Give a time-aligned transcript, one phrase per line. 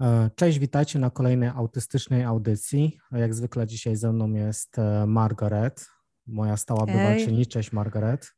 [0.00, 2.98] E, cześć, witajcie na kolejnej autystycznej audycji.
[3.12, 5.86] Jak zwykle dzisiaj ze mną jest e, Margaret,
[6.26, 7.46] moja stała bywaczyni.
[7.46, 8.32] Cześć Margaret.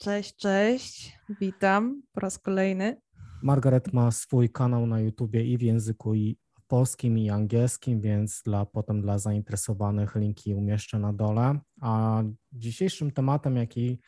[0.00, 1.18] Cześć, cześć.
[1.40, 3.00] Witam po raz kolejny.
[3.42, 8.66] Margaret ma swój kanał na YouTubie i w języku i polskim i angielskim, więc dla,
[8.66, 11.60] potem dla zainteresowanych linki umieszczę na dole.
[11.80, 12.22] A
[12.52, 14.00] dzisiejszym tematem, jaki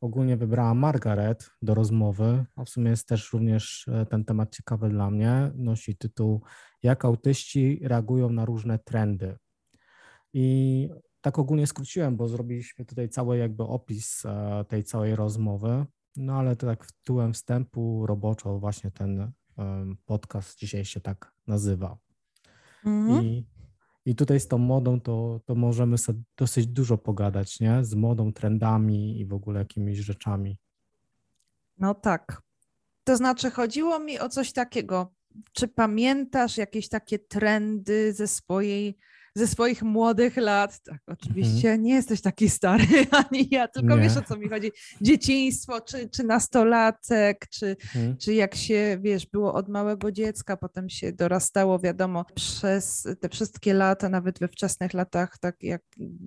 [0.00, 4.88] ogólnie wybrała Margaret do rozmowy, a w sumie jest też również e, ten temat ciekawy
[4.88, 6.42] dla mnie, nosi tytuł
[6.82, 9.36] Jak autyści reagują na różne trendy.
[10.32, 10.88] I
[11.20, 15.86] tak ogólnie skróciłem, bo zrobiliśmy tutaj cały jakby opis e, tej całej rozmowy,
[16.16, 19.32] no ale to tak tytułem wstępu roboczo właśnie ten
[20.04, 21.98] podcast dzisiaj się tak nazywa.
[22.84, 23.24] Mhm.
[23.24, 23.46] I
[24.04, 27.84] i tutaj z tą modą to, to możemy sobie dosyć dużo pogadać, nie?
[27.84, 30.58] Z modą, trendami i w ogóle jakimiś rzeczami.
[31.78, 32.42] No tak.
[33.04, 35.14] To znaczy, chodziło mi o coś takiego.
[35.52, 38.98] Czy pamiętasz jakieś takie trendy ze swojej
[39.34, 40.80] ze swoich młodych lat.
[40.82, 41.82] Tak, oczywiście mhm.
[41.82, 42.86] nie jesteś taki stary
[43.30, 44.02] ani ja, tylko nie.
[44.02, 44.72] wiesz o co mi chodzi.
[45.00, 48.16] Dzieciństwo, czy, czy nastolatek, czy, mhm.
[48.16, 53.74] czy jak się, wiesz, było od małego dziecka, potem się dorastało, wiadomo, przez te wszystkie
[53.74, 55.82] lata, nawet we wczesnych latach, tak jak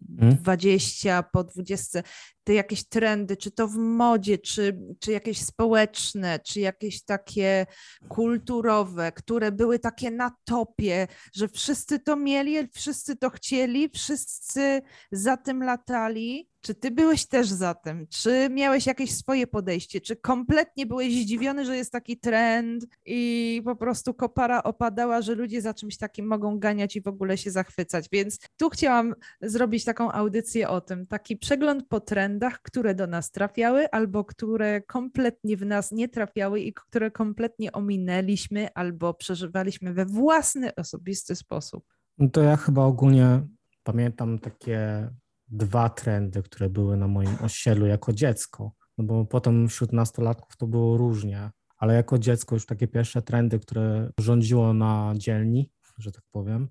[0.09, 0.35] mhm.
[0.35, 2.01] 20, po 20,
[2.43, 7.65] te jakieś trendy, czy to w modzie, czy, czy jakieś społeczne, czy jakieś takie
[8.09, 15.37] kulturowe, które były takie na topie, że wszyscy to mieli, wszyscy to chcieli, wszyscy za
[15.37, 18.07] tym latali czy ty byłeś też za tym?
[18.07, 20.01] Czy miałeś jakieś swoje podejście?
[20.01, 25.61] Czy kompletnie byłeś zdziwiony, że jest taki trend i po prostu kopara opadała, że ludzie
[25.61, 28.07] za czymś takim mogą ganiać i w ogóle się zachwycać?
[28.11, 33.31] Więc tu chciałam zrobić taką audycję o tym, taki przegląd po trendach, które do nas
[33.31, 40.05] trafiały albo które kompletnie w nas nie trafiały i które kompletnie ominęliśmy albo przeżywaliśmy we
[40.05, 41.85] własny, osobisty sposób.
[42.17, 43.41] No to ja chyba ogólnie
[43.83, 45.09] pamiętam takie
[45.53, 48.71] dwa trendy, które były na moim osiedlu jako dziecko.
[48.97, 53.59] No bo potem wśród nastolatków to było różnie, ale jako dziecko już takie pierwsze trendy,
[53.59, 56.69] które rządziło na dzielni, że tak powiem,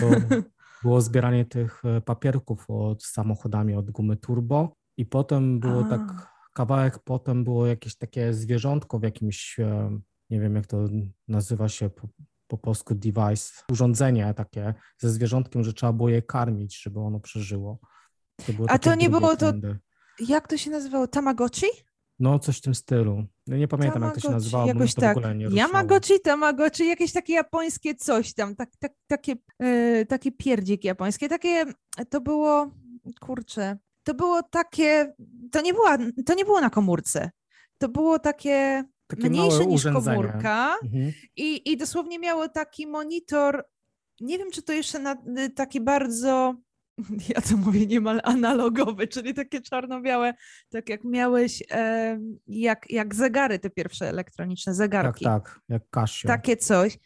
[0.00, 0.10] to
[0.82, 5.88] było zbieranie tych e, papierków od samochodami od gumy turbo i potem było A.
[5.88, 9.98] tak, kawałek potem było jakieś takie zwierzątko w jakimś, e,
[10.30, 10.88] nie wiem jak to
[11.28, 12.08] nazywa się po,
[12.46, 17.78] po polsku device, urządzenie takie ze zwierzątkiem, że trzeba było je karmić, żeby ono przeżyło.
[18.46, 19.52] To A to nie było to.
[20.28, 21.06] Jak to się nazywało?
[21.06, 21.66] Tamagotchi?
[22.18, 23.24] No, coś w tym stylu.
[23.46, 25.14] Nie pamiętam, Tamagotchi, jak to się nazywało, jakoś tak.
[25.14, 25.48] w ogóle nie
[26.20, 31.64] Tamagotchi, jakieś takie japońskie coś tam, tak, tak, takie, yy, takie pierdziki japońskie, takie,
[32.10, 32.70] to było,
[33.20, 35.14] kurczę, to było takie,
[35.52, 37.30] to nie, była, to nie było na komórce,
[37.78, 41.12] to było takie, takie mniejsze niż komórka mhm.
[41.36, 43.64] i, i dosłownie miało taki monitor,
[44.20, 45.16] nie wiem, czy to jeszcze na,
[45.54, 46.54] taki bardzo
[47.34, 50.34] ja to mówię niemal analogowy, czyli takie czarno-białe,
[50.70, 51.62] tak jak miałeś,
[52.46, 55.24] jak, jak zegary, te pierwsze elektroniczne zegarki.
[55.24, 56.28] Tak, tak, jak Casio.
[56.28, 56.98] Takie coś.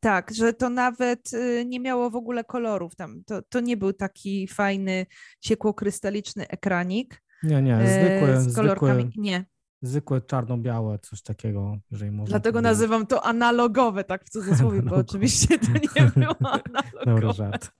[0.00, 3.24] Tak, że to nawet y, nie miało w ogóle kolorów tam.
[3.26, 5.06] To, to nie był taki fajny,
[5.40, 7.22] ciekło-krystaliczny ekranik.
[7.42, 9.02] Nie, nie, zwykły, e, z kolorkami.
[9.02, 9.44] Zwykły, nie,
[9.84, 12.30] zwykłe czarno-białe, coś takiego, jeżeli można.
[12.30, 16.36] Dlatego nazywam to analogowe, tak w cudzysłowie, bo oczywiście to nie było
[16.66, 17.04] analogowe.
[17.06, 17.72] Dobry żart.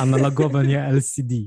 [0.00, 1.34] analogowe, nie LCD.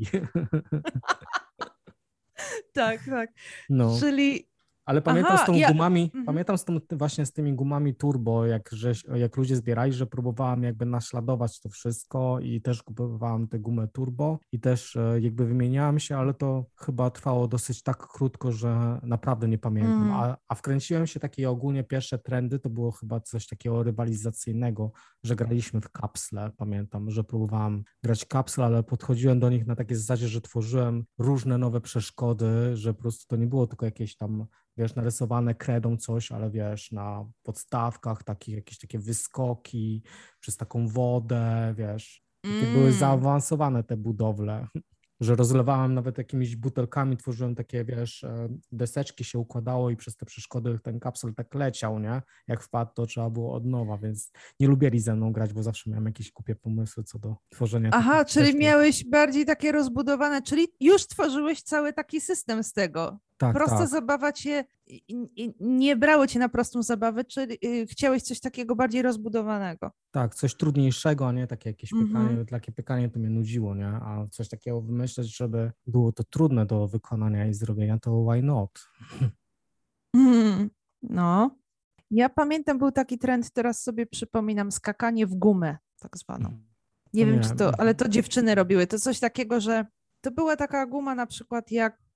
[2.74, 3.30] tak, tak.
[3.70, 3.98] No.
[4.00, 4.49] Czyli
[4.90, 5.72] ale pamiętam Aha, z tą ja...
[5.72, 6.26] gumami, mhm.
[6.26, 10.64] pamiętam z tą, właśnie z tymi gumami turbo, jak, że, jak ludzie zbierali, że próbowałam
[10.64, 16.00] jakby naśladować to wszystko i też kupowałam te gumę turbo i też e, jakby wymieniałam
[16.00, 20.04] się, ale to chyba trwało dosyć tak krótko, że naprawdę nie pamiętam.
[20.04, 20.14] Mm.
[20.14, 24.92] A, a wkręciłem się takie ogólnie pierwsze trendy, to było chyba coś takiego rywalizacyjnego,
[25.24, 29.98] że graliśmy w kapsle, pamiętam, że próbowałam grać kapsle, ale podchodziłem do nich na takiej
[29.98, 34.48] zasadzie, że tworzyłem różne nowe przeszkody, że po prostu to nie było tylko jakieś tam
[34.80, 40.04] wiesz, narysowane kredą coś, ale wiesz, na podstawkach takich jakieś takie wyskoki,
[40.40, 42.24] przez taką wodę, wiesz.
[42.42, 42.74] Takie mm.
[42.74, 44.68] były zaawansowane te budowle
[45.20, 50.26] że rozlewałem nawet jakimiś butelkami, tworzyłem takie, wiesz, e, deseczki się układało i przez te
[50.26, 52.22] przeszkody ten kapsel tak leciał, nie?
[52.48, 55.90] Jak wpadł, to trzeba było od nowa, więc nie lubili ze mną grać, bo zawsze
[55.90, 57.90] miałem jakieś kupie pomysły co do tworzenia.
[57.94, 63.20] Aha, czyli miałeś bardziej takie rozbudowane, czyli już tworzyłeś cały taki system z tego.
[63.40, 63.88] Tak, Prosta tak.
[63.88, 64.66] zabawa cię
[65.60, 69.92] nie brało cię na prostą zabawę, czyli y, chciałeś coś takiego bardziej rozbudowanego.
[70.12, 72.08] Tak, coś trudniejszego, a nie takie jakieś -hmm.
[72.08, 73.88] pytanie, takie pytanie to mnie nudziło, nie?
[73.88, 78.90] A coś takiego wymyśleć, żeby było to trudne do wykonania i zrobienia, to why not?
[80.16, 80.70] Mm,
[81.02, 81.56] no.
[82.12, 86.46] Ja pamiętam, był taki trend, teraz sobie przypominam, skakanie w gumę, tak zwaną.
[86.46, 86.70] Mhm.
[87.14, 88.88] Nie wiem, czy to, ale to dziewczyny robiły.
[88.88, 89.86] To coś takiego, że
[90.22, 92.09] to była taka guma na przykład jak,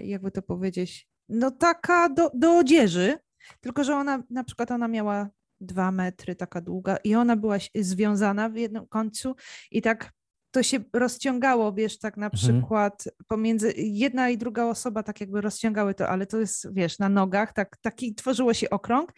[0.00, 3.18] jakby to powiedzieć, no taka do, do odzieży,
[3.60, 5.28] tylko że ona na przykład ona miała
[5.60, 9.36] dwa metry, taka długa i ona była związana w jednym końcu
[9.70, 10.12] i tak
[10.50, 12.40] to się rozciągało, wiesz, tak na mhm.
[12.40, 17.08] przykład pomiędzy jedna i druga osoba tak jakby rozciągały to, ale to jest, wiesz, na
[17.08, 19.12] nogach, tak, taki tworzyło się okrąg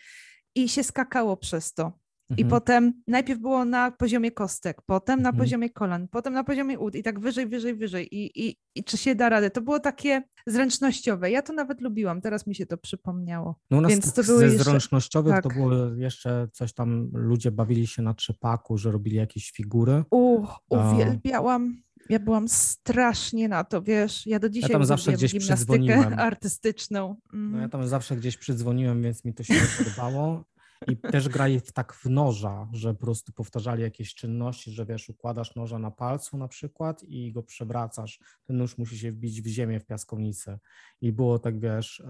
[0.54, 1.99] i się skakało przez to.
[2.30, 2.48] I mhm.
[2.48, 5.44] potem najpierw było na poziomie kostek, potem na mhm.
[5.44, 8.08] poziomie kolan, potem na poziomie ud i tak wyżej, wyżej, wyżej.
[8.14, 9.50] I, i, I czy się da radę?
[9.50, 11.30] To było takie zręcznościowe.
[11.30, 13.60] Ja to nawet lubiłam, teraz mi się to przypomniało.
[13.70, 14.64] No u nas Więc to były ze jeszcze...
[14.64, 15.42] zręcznościowych tak.
[15.42, 20.04] to było jeszcze coś tam, ludzie bawili się na trzepaku, że robili jakieś figury.
[20.10, 21.82] Uch, uwielbiałam.
[22.08, 27.16] Ja byłam strasznie na to, wiesz, ja do dzisiaj ja tam zawsze gdzieś gimnastykę artystyczną.
[27.32, 27.52] Mm.
[27.52, 30.44] No ja tam zawsze gdzieś przydzwoniłem, więc mi to się podobało.
[30.88, 35.54] I też grali tak w noża, że po prostu powtarzali jakieś czynności, że wiesz, układasz
[35.54, 38.20] noża na palcu na przykład i go przewracasz.
[38.44, 40.58] Ten nóż musi się wbić w ziemię w piaskownicy.
[41.00, 42.02] I było tak, wiesz...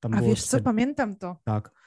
[0.00, 1.36] Tam A wiesz co, pamiętam to.
[1.44, 1.83] Tak.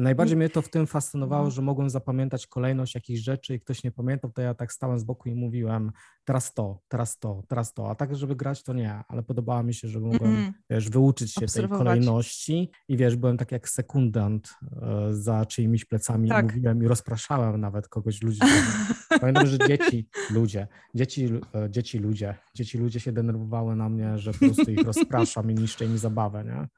[0.00, 1.50] Najbardziej mnie to w tym fascynowało, no.
[1.50, 5.04] że mogłem zapamiętać kolejność jakichś rzeczy i ktoś nie pamiętał, to ja tak stałem z
[5.04, 5.92] boku i mówiłem
[6.24, 7.90] teraz to, teraz to, teraz to.
[7.90, 11.32] A tak, żeby grać, to nie, ale podobało mi się, że mogłem, mm wiesz, wyuczyć
[11.34, 16.44] się tej kolejności i wiesz, byłem tak jak sekundant e, za czyimiś plecami tak.
[16.44, 18.40] mówiłem i rozpraszałem nawet kogoś, ludzi.
[19.20, 24.32] Pamiętam, że dzieci, ludzie, dzieci, e, dzieci, ludzie, dzieci, ludzie się denerwowały na mnie, że
[24.32, 26.68] po prostu ich rozpraszam i niszczę im zabawę, nie?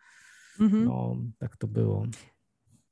[0.60, 0.84] Mm -hmm.
[0.84, 2.06] No, tak to było.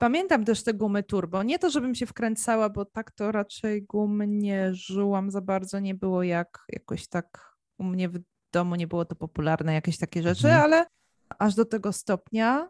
[0.00, 1.42] Pamiętam też te gumy turbo.
[1.42, 5.80] Nie to, żebym się wkręcała, bo tak to raczej gum nie żyłam za bardzo.
[5.80, 8.18] Nie było jak jakoś tak u mnie w
[8.52, 10.64] domu nie było to popularne, jakieś takie rzeczy, mhm.
[10.64, 10.86] ale
[11.38, 12.68] aż do tego stopnia.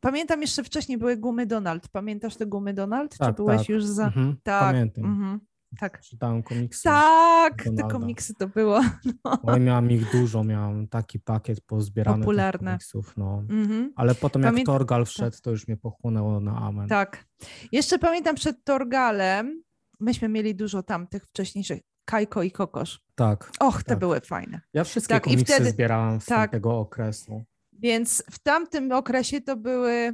[0.00, 1.88] Pamiętam jeszcze wcześniej były gumy Donald.
[1.88, 3.18] Pamiętasz te gumy Donald?
[3.18, 3.68] Tak, Czy byłeś tak.
[3.68, 4.06] już za.
[4.06, 4.62] Mhm, tak.
[4.62, 5.04] Pamiętam.
[5.04, 5.40] Mhm.
[5.80, 6.00] Tak.
[6.00, 6.82] Czytałem komiksy.
[6.82, 7.82] Tak, Donalda.
[7.82, 8.80] te komiksy to było.
[9.24, 9.38] No.
[9.42, 12.70] Oj, miałam ich dużo, miałam taki pakiet pozbierany Popularne.
[12.70, 13.42] komiksów, no.
[13.50, 13.92] Mhm.
[13.96, 15.08] Ale potem jak Torgal tak.
[15.08, 16.88] wszedł, to już mnie pochłonęło na amen.
[16.88, 17.24] Tak.
[17.72, 19.62] Jeszcze pamiętam przed Torgalem,
[20.00, 23.00] myśmy mieli dużo tamtych wcześniejszych, Kajko i Kokosz.
[23.14, 23.50] Tak.
[23.60, 23.98] Och, te tak.
[23.98, 24.60] były fajne.
[24.74, 26.50] Ja wszystkie tak, komiksy wtedy, zbierałam z tak.
[26.50, 27.44] tego okresu.
[27.72, 30.12] Więc w tamtym okresie to były,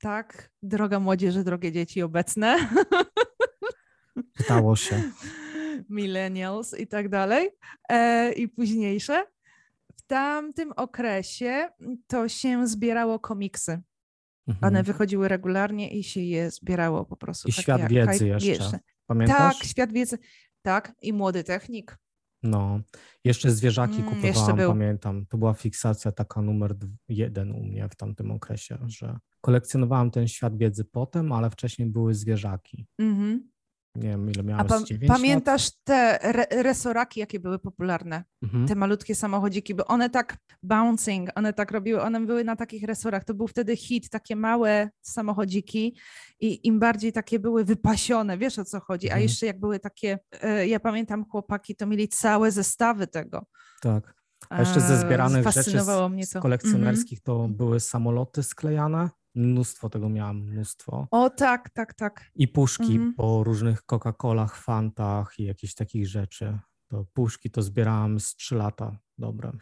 [0.00, 2.56] tak, droga młodzieży, drogie dzieci obecne.
[4.40, 5.02] Stało się.
[5.88, 7.48] Millennials i tak dalej,
[7.88, 9.24] e, i późniejsze.
[9.96, 11.68] W tamtym okresie
[12.06, 13.80] to się zbierało komiksy.
[14.48, 14.72] Mhm.
[14.72, 17.48] One wychodziły regularnie i się je zbierało po prostu.
[17.48, 18.48] I tak świat wiedzy jeszcze.
[18.48, 18.78] jeszcze.
[19.06, 19.58] Pamiętasz?
[19.58, 20.18] Tak, świat wiedzy.
[20.62, 21.98] Tak, i młody technik.
[22.42, 22.80] No,
[23.24, 25.26] jeszcze zwierzaki mm, kupowałam, jeszcze pamiętam.
[25.26, 26.76] To była fiksacja taka numer
[27.08, 32.14] jeden u mnie w tamtym okresie, że kolekcjonowałam ten świat wiedzy potem, ale wcześniej były
[32.14, 32.86] zwierzaki.
[32.98, 33.49] Mhm
[33.94, 35.74] nie wiem ile miałeś, A pa 9 pamiętasz lat?
[35.84, 38.24] te re resoraki, jakie były popularne?
[38.42, 38.68] Mhm.
[38.68, 43.24] Te malutkie samochodziki, bo one tak bouncing, one tak robiły, one były na takich resorach.
[43.24, 45.96] To był wtedy hit, takie małe samochodziki
[46.40, 49.06] i im bardziej takie były wypasione, wiesz o co chodzi.
[49.06, 49.18] Mhm.
[49.18, 53.46] A jeszcze jak były takie, e, ja pamiętam chłopaki, to mieli całe zestawy tego.
[53.80, 54.14] Tak.
[54.50, 57.48] A jeszcze ze zbieranych rzeczy z, z kolekcjonerskich mhm.
[57.48, 61.08] to były samoloty sklejane Mnóstwo tego miałam, mnóstwo.
[61.10, 62.30] O tak, tak, tak.
[62.34, 63.14] I puszki mhm.
[63.14, 66.58] po różnych Coca-Colach, Fantach i jakichś takich rzeczy.
[66.88, 69.52] To puszki to zbierałam z 3 lata, dobre.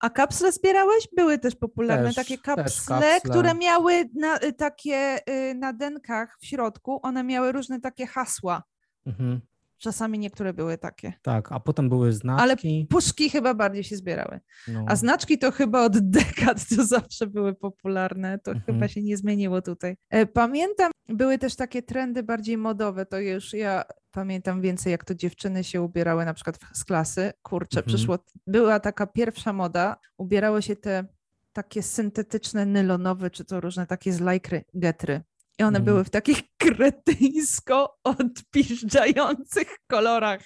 [0.00, 1.08] A kapsle zbierałeś?
[1.16, 6.38] Były też popularne też, takie kapsle, kapsle, które miały na, y, takie y, na denkach
[6.40, 8.62] w środku, one miały różne takie hasła.
[9.06, 9.40] Mhm.
[9.78, 11.12] Czasami niektóre były takie.
[11.22, 12.42] Tak, a potem były znaczki.
[12.42, 12.56] Ale
[12.90, 14.40] puszki chyba bardziej się zbierały.
[14.68, 14.84] No.
[14.88, 18.38] A znaczki to chyba od dekad to zawsze były popularne.
[18.38, 18.66] To mhm.
[18.66, 19.96] chyba się nie zmieniło tutaj.
[20.10, 23.06] E, pamiętam, były też takie trendy bardziej modowe.
[23.06, 27.32] To już ja pamiętam więcej, jak to dziewczyny się ubierały na przykład z klasy.
[27.42, 27.86] Kurczę, mhm.
[27.86, 28.18] przyszło.
[28.46, 29.96] Była taka pierwsza moda.
[30.16, 31.04] Ubierały się te
[31.52, 35.22] takie syntetyczne, nylonowe, czy to różne takie z lajkry, getry.
[35.58, 35.84] I one mm.
[35.84, 40.44] były w takich kretyńsko odpiszczających kolorach.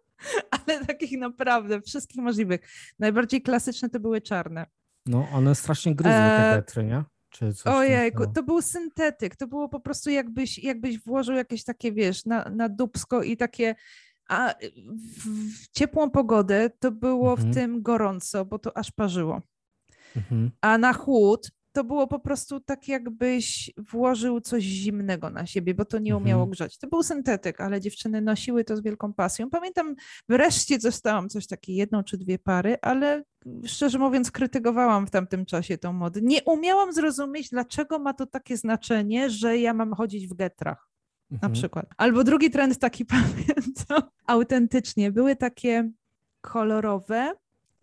[0.66, 2.60] Ale takich naprawdę, wszystkich możliwych.
[2.98, 4.66] Najbardziej klasyczne to były czarne.
[5.06, 7.04] No, one strasznie gryzły te getry, nie?
[7.30, 9.36] Czy coś Ojejku, to był syntetyk.
[9.36, 13.74] To było po prostu jakbyś, jakbyś włożył jakieś takie, wiesz, na, na dubsko i takie
[14.28, 14.54] a
[15.16, 17.50] w, w ciepłą pogodę to było mhm.
[17.50, 19.42] w tym gorąco, bo to aż parzyło.
[20.16, 20.50] Mhm.
[20.60, 25.84] A na chłód to było po prostu tak, jakbyś włożył coś zimnego na siebie, bo
[25.84, 26.50] to nie umiało mhm.
[26.50, 26.78] grzać.
[26.78, 29.50] To był syntetyk, ale dziewczyny nosiły to z wielką pasją.
[29.50, 29.94] Pamiętam,
[30.28, 33.24] wreszcie dostałam coś takie, jedną czy dwie pary, ale
[33.66, 36.20] szczerze mówiąc, krytykowałam w tamtym czasie tą modę.
[36.22, 40.88] Nie umiałam zrozumieć, dlaczego ma to takie znaczenie, że ja mam chodzić w getrach.
[41.30, 41.52] Na mhm.
[41.52, 41.86] przykład.
[41.96, 45.90] Albo drugi trend taki pamiętam, autentycznie, były takie
[46.40, 47.32] kolorowe,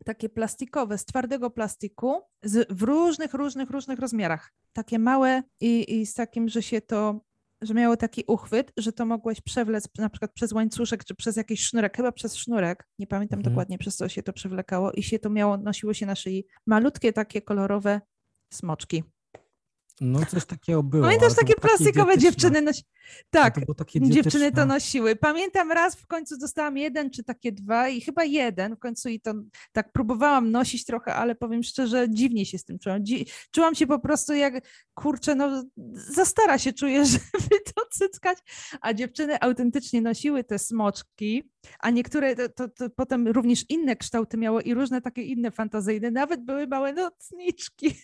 [0.05, 4.51] takie plastikowe, z twardego plastiku, z, w różnych, różnych, różnych rozmiarach.
[4.73, 7.21] Takie małe i, i z takim, że się to,
[7.61, 11.61] że miało taki uchwyt, że to mogłeś przewlec na przykład przez łańcuszek, czy przez jakiś
[11.65, 13.53] sznurek, chyba przez sznurek, nie pamiętam mhm.
[13.53, 16.45] dokładnie przez co się to przewlekało i się to miało, nosiło się na szyi.
[16.65, 18.01] Malutkie takie kolorowe
[18.53, 19.03] smoczki.
[20.01, 21.03] No coś takiego było.
[21.03, 22.61] Pamiętasz takie plastikowe dziewczyny?
[22.61, 22.83] Nosi...
[23.29, 25.15] Tak, to dziewczyny to nosiły.
[25.15, 29.19] Pamiętam raz w końcu dostałam jeden czy takie dwa i chyba jeden w końcu i
[29.19, 29.33] to
[29.71, 33.05] tak próbowałam nosić trochę, ale powiem szczerze, dziwnie się z tym czułam.
[33.05, 33.25] Dzi...
[33.51, 35.63] Czułam się po prostu jak, kurczę, no
[35.93, 37.05] za stara się czuję,
[37.39, 38.37] żeby to cyckać,
[38.81, 44.37] a dziewczyny autentycznie nosiły te smoczki, a niektóre to, to, to potem również inne kształty
[44.37, 47.95] miało i różne takie inne fantazyjne, nawet były małe nocniczki.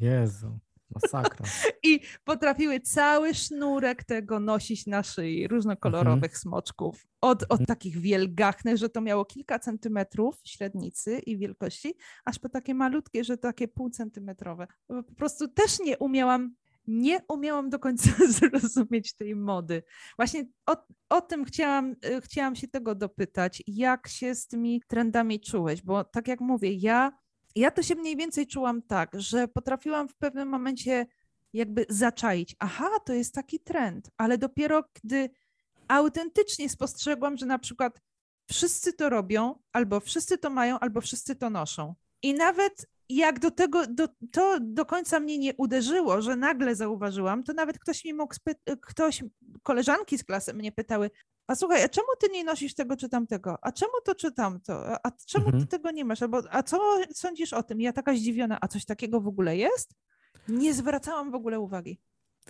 [0.00, 0.58] Jezu.
[0.90, 1.46] Masakra.
[1.84, 6.40] I potrafiły cały sznurek tego nosić na szyi, różnokolorowych mhm.
[6.40, 7.06] smoczków.
[7.20, 7.66] Od, od mhm.
[7.66, 13.38] takich wielgachnych, że to miało kilka centymetrów średnicy i wielkości, aż po takie malutkie, że
[13.38, 14.66] takie półcentymetrowe.
[14.86, 16.54] Po prostu też nie umiałam
[16.88, 19.82] nie umiałam do końca zrozumieć tej mody.
[20.16, 20.76] Właśnie o,
[21.08, 26.04] o tym chciałam, y, chciałam się tego dopytać, jak się z tymi trendami czułeś, bo
[26.04, 27.12] tak jak mówię, ja
[27.58, 31.06] ja to się mniej więcej czułam tak, że potrafiłam w pewnym momencie
[31.52, 35.30] jakby zaczaić, aha, to jest taki trend, ale dopiero gdy
[35.88, 38.00] autentycznie spostrzegłam, że na przykład
[38.50, 41.94] wszyscy to robią, albo wszyscy to mają, albo wszyscy to noszą.
[42.22, 47.44] I nawet jak do tego, do, to do końca mnie nie uderzyło, że nagle zauważyłam,
[47.44, 48.34] to nawet ktoś mi mógł,
[48.80, 49.24] ktoś,
[49.62, 51.10] koleżanki z klasy mnie pytały,
[51.48, 53.58] a słuchaj, a czemu ty nie nosisz tego czy tamtego?
[53.62, 55.06] A czemu to czy tamto?
[55.06, 55.62] A czemu mhm.
[55.62, 56.22] ty tego nie masz?
[56.22, 57.80] Albo, a co sądzisz o tym?
[57.80, 59.94] Ja taka zdziwiona, a coś takiego w ogóle jest?
[60.48, 62.00] Nie zwracałam w ogóle uwagi.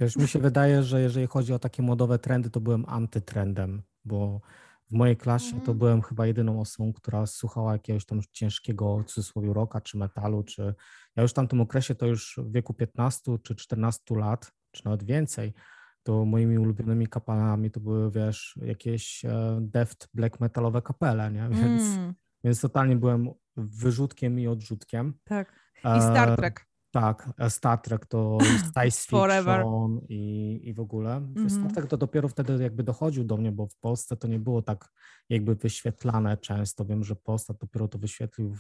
[0.01, 4.41] Wiesz, mi się wydaje, że jeżeli chodzi o takie modowe trendy, to byłem antytrendem, bo
[4.91, 5.79] w mojej klasie to mhm.
[5.79, 10.75] byłem chyba jedyną osobą, która słuchała jakiegoś tam ciężkiego, w cudzysłowie, rocka czy metalu, czy
[11.17, 15.05] ja już w tamtym okresie to już w wieku 15 czy 14 lat, czy nawet
[15.05, 15.55] więcej,
[16.03, 21.49] to moimi ulubionymi kapelami to były, wiesz, jakieś e, deft black metalowe kapele, nie?
[21.63, 22.15] Więc, mm.
[22.45, 25.15] więc totalnie byłem wyrzutkiem i odrzutkiem.
[25.25, 25.53] Tak.
[25.85, 26.68] I Star Trek.
[26.89, 28.39] E, tak, Star Trek to
[28.75, 31.17] science fiction i, i w ogóle.
[31.17, 31.51] Mm.
[31.51, 34.63] Star Trek to dopiero wtedy jakby dochodził do mnie, bo w Polsce to nie było
[34.63, 34.93] tak
[35.29, 36.85] jakby wyświetlane często.
[36.85, 38.57] Wiem, że Polsat dopiero to wyświetlił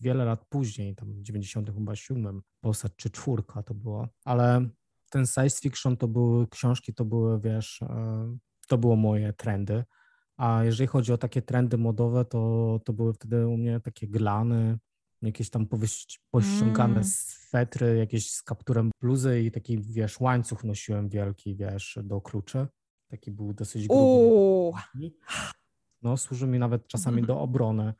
[0.00, 4.68] wiele lat później, tam w 97 Polsat czy czwórka to było, ale
[5.10, 8.36] ten science fiction to były książki, to były, wiesz, e,
[8.68, 9.84] to było moje trendy.
[10.36, 14.78] A jeżeli chodzi o takie trendy modowe, to, to były wtedy u mnie takie glany,
[15.22, 15.66] jakieś tam
[16.30, 17.04] pościągane mm.
[17.04, 22.66] swetry, jakieś z kapturem bluzy i taki, wiesz, łańcuch nosiłem wielki, wiesz, do kluczy.
[23.08, 24.78] Taki był dosyć gruby.
[26.02, 27.94] No, służy mi nawet czasami do obrony.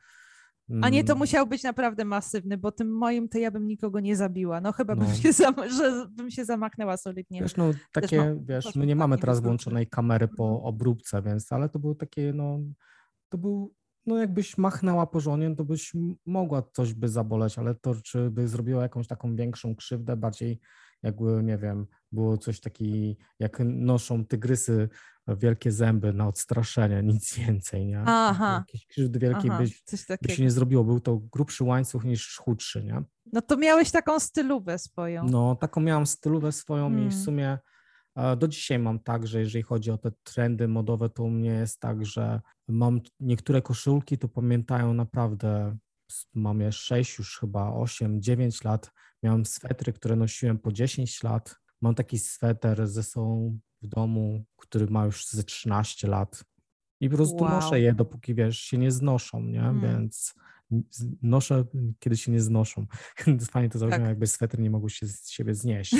[0.81, 1.19] A nie, to mm.
[1.19, 4.61] musiał być naprawdę masywny, bo tym moim to ja bym nikogo nie zabiła.
[4.61, 5.05] No chyba no.
[5.05, 7.41] Bym, się zam- że bym się zamachnęła solidnie.
[7.41, 11.69] Wiesz, no takie, no, wiesz, my nie mamy teraz włączonej kamery po obróbce, więc, ale
[11.69, 12.59] to był takie, no,
[13.29, 13.73] to był,
[14.07, 15.93] no jakbyś machnęła porządnie, to byś
[16.25, 20.59] mogła coś by zaboleć, ale to czy by zrobiła jakąś taką większą krzywdę, bardziej
[21.03, 24.89] jakby, nie wiem, było coś takiego, jak noszą tygrysy
[25.27, 28.03] wielkie zęby na odstraszenie, nic więcej, nie?
[28.05, 28.63] Aha.
[28.67, 29.65] Jakieś krzywdy wielkiej by,
[30.21, 33.03] by się nie zrobiło, był to grubszy łańcuch niż chudszy, nie?
[33.33, 35.23] No to miałeś taką stylówę swoją.
[35.29, 37.03] No, taką miałam stylówę swoją hmm.
[37.03, 37.25] i w hmm.
[37.25, 37.59] sumie e,
[38.37, 41.79] do dzisiaj mam tak, że jeżeli chodzi o te trendy modowe, to u mnie jest
[41.79, 45.77] tak, że mam niektóre koszulki, to pamiętają naprawdę,
[46.33, 48.91] mam je 6 już chyba, 8, 9 lat,
[49.23, 54.87] miałem swetry, które nosiłem po 10 lat, mam taki sweter ze sobą w domu, który
[54.87, 56.43] ma już ze 13 lat.
[56.99, 57.49] I po prostu wow.
[57.49, 59.59] noszę je, dopóki wiesz, się nie znoszą, nie?
[59.59, 59.81] Hmm.
[59.81, 60.33] Więc
[61.21, 61.65] noszę,
[61.99, 62.85] kiedy się nie znoszą.
[63.51, 64.09] Fajnie to zabrzmiało, tak.
[64.09, 65.95] jakby swetry nie mogły się z siebie znieść.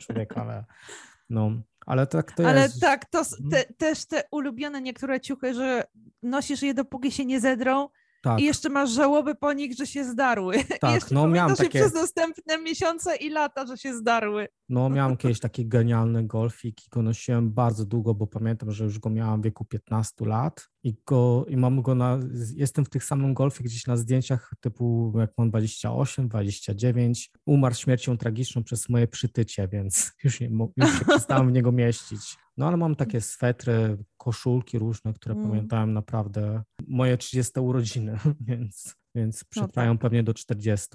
[0.00, 0.64] człowiek, ale
[1.30, 1.50] no,
[1.86, 2.74] ale tak to ale jest.
[2.74, 3.50] Ale tak, to mhm.
[3.50, 5.84] te, też te ulubione niektóre ciuchy, że
[6.22, 7.88] nosisz je dopóki się nie zedrą,
[8.22, 8.40] tak.
[8.40, 10.54] I jeszcze masz żałoby po nich, że się zdarły.
[10.80, 11.80] Tak, I jeszcze no miałem takie...
[11.80, 14.48] przez następne miesiące i lata, że się zdarły.
[14.70, 18.98] No, miałem kiedyś taki genialny golfik i go nosiłem bardzo długo, bo pamiętam, że już
[18.98, 22.18] go miałam w wieku 15 lat i, go, i mam go na,
[22.54, 27.30] jestem w tych samym golfie gdzieś na zdjęciach typu jak mam 28, 29.
[27.46, 32.36] Umarł śmiercią tragiczną przez moje przytycie, więc już, nie, już się przestałem w niego mieścić.
[32.56, 35.48] No ale mam takie swetry, koszulki różne, które mm.
[35.48, 40.02] pamiętałem naprawdę moje 30 urodziny, więc, więc przetrwają no tak.
[40.02, 40.88] pewnie do 40,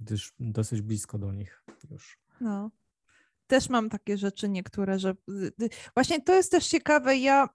[0.00, 2.18] gdyż dosyć blisko do nich już.
[2.40, 2.70] No.
[3.46, 5.14] Też mam takie rzeczy niektóre, że
[5.94, 7.16] właśnie to jest też ciekawe.
[7.16, 7.48] Ja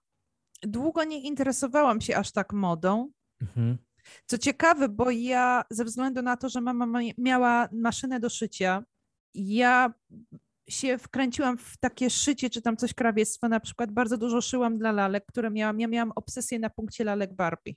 [0.64, 3.12] długo nie interesowałam się aż tak modą.
[3.42, 3.78] Mhm.
[4.26, 8.84] Co ciekawe, bo ja ze względu na to, że mama miała maszynę do szycia,
[9.34, 9.94] ja
[10.70, 14.92] się wkręciłam w takie szycie, czy tam coś krawiectwo, na przykład bardzo dużo szyłam dla
[14.92, 17.74] lalek, które miałam, ja miałam obsesję na punkcie lalek Barbie.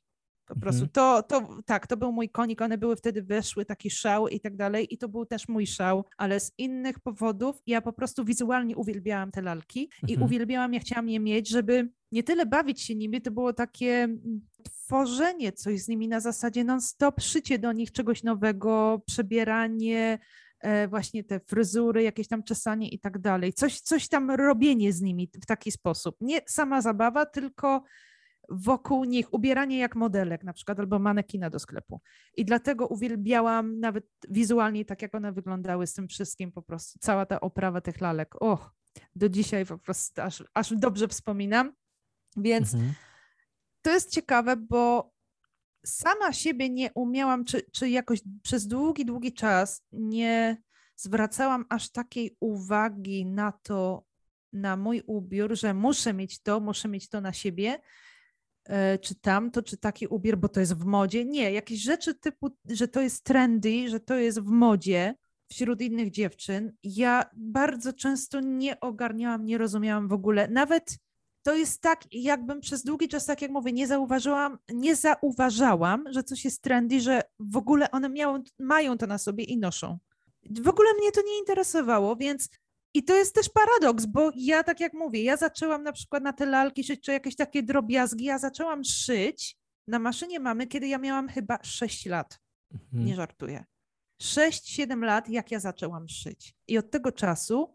[0.50, 0.60] Po mhm.
[0.60, 4.40] prostu to, to, tak, to był mój konik, one były wtedy weszły, taki szał i
[4.40, 8.24] tak dalej i to był też mój szał, ale z innych powodów ja po prostu
[8.24, 10.22] wizualnie uwielbiałam te lalki i mhm.
[10.22, 14.40] uwielbiałam, ja chciałam je mieć, żeby nie tyle bawić się nimi, to było takie mm,
[14.62, 20.18] tworzenie coś z nimi na zasadzie non-stop, szycie do nich czegoś nowego, przebieranie,
[20.60, 23.52] e, właśnie te fryzury, jakieś tam czesanie i tak dalej.
[23.52, 26.16] Coś, coś tam robienie z nimi w taki sposób.
[26.20, 27.82] Nie sama zabawa, tylko
[28.50, 32.00] wokół nich ubieranie jak modelek na przykład albo manekina do sklepu.
[32.36, 36.98] I dlatego uwielbiałam nawet wizualnie tak, jak one wyglądały z tym wszystkim po prostu.
[36.98, 38.42] Cała ta oprawa tych lalek.
[38.42, 38.74] Och,
[39.16, 41.72] do dzisiaj po prostu aż, aż dobrze wspominam.
[42.36, 42.94] Więc mhm.
[43.82, 45.12] to jest ciekawe, bo
[45.86, 50.62] sama siebie nie umiałam, czy, czy jakoś przez długi, długi czas nie
[50.96, 54.04] zwracałam aż takiej uwagi na to,
[54.52, 57.78] na mój ubiór, że muszę mieć to, muszę mieć to na siebie,
[59.00, 61.24] czy tamto, czy taki ubiór, bo to jest w modzie.
[61.24, 65.14] Nie, jakieś rzeczy typu, że to jest trendy, że to jest w modzie
[65.48, 66.72] wśród innych dziewczyn.
[66.82, 70.48] Ja bardzo często nie ogarniałam, nie rozumiałam w ogóle.
[70.48, 70.98] Nawet
[71.42, 76.22] to jest tak, jakbym przez długi czas, tak jak mówię, nie zauważyłam, nie zauważałam, że
[76.22, 79.98] coś jest trendy, że w ogóle one miało, mają to na sobie i noszą.
[80.50, 82.48] W ogóle mnie to nie interesowało, więc
[82.94, 86.32] i to jest też paradoks, bo ja tak jak mówię, ja zaczęłam na przykład na
[86.32, 89.56] te lalki szyć, czy jakieś takie drobiazgi, ja zaczęłam szyć
[89.86, 92.40] na maszynie mamy, kiedy ja miałam chyba 6 lat.
[92.74, 93.04] Mhm.
[93.04, 93.64] Nie żartuję.
[94.22, 96.54] 6-7 lat, jak ja zaczęłam szyć.
[96.68, 97.74] I od tego czasu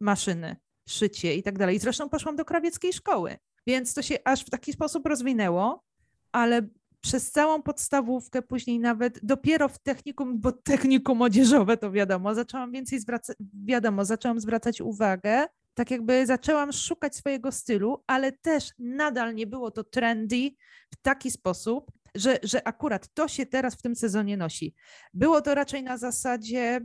[0.00, 0.56] maszyny,
[0.88, 1.78] szycie i tak dalej.
[1.78, 5.84] Zresztą poszłam do krawieckiej szkoły, więc to się aż w taki sposób rozwinęło,
[6.32, 6.68] ale
[7.04, 13.00] przez całą podstawówkę, później nawet dopiero w technikum, bo technikum młodzieżowe to wiadomo, zaczęłam więcej
[13.00, 19.46] zwracać, wiadomo, zaczęłam zwracać uwagę, tak jakby zaczęłam szukać swojego stylu, ale też nadal nie
[19.46, 20.50] było to trendy
[20.90, 24.74] w taki sposób, że, że akurat to się teraz w tym sezonie nosi.
[25.14, 26.80] Było to raczej na zasadzie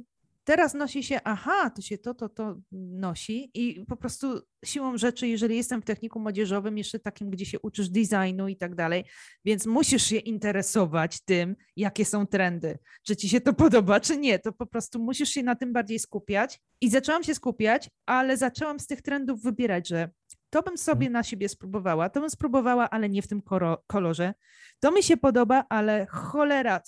[0.50, 5.28] Teraz nosi się, aha, to się to, to, to nosi i po prostu siłą rzeczy,
[5.28, 9.06] jeżeli jestem w techniku młodzieżowym, jeszcze takim, gdzie się uczysz designu i tak dalej,
[9.46, 12.80] więc musisz się interesować tym, jakie są trendy.
[13.04, 16.00] Czy ci się to podoba, czy nie, to po prostu musisz się na tym bardziej
[16.00, 16.60] skupiać.
[16.82, 20.10] I zaczęłam się skupiać, ale zaczęłam z tych trendów wybierać, że
[20.50, 21.14] to bym sobie mhm.
[21.14, 23.42] na siebie spróbowała, to bym spróbowała, ale nie w tym
[23.88, 24.34] kolorze.
[24.80, 26.82] To mi się podoba, ale cholera,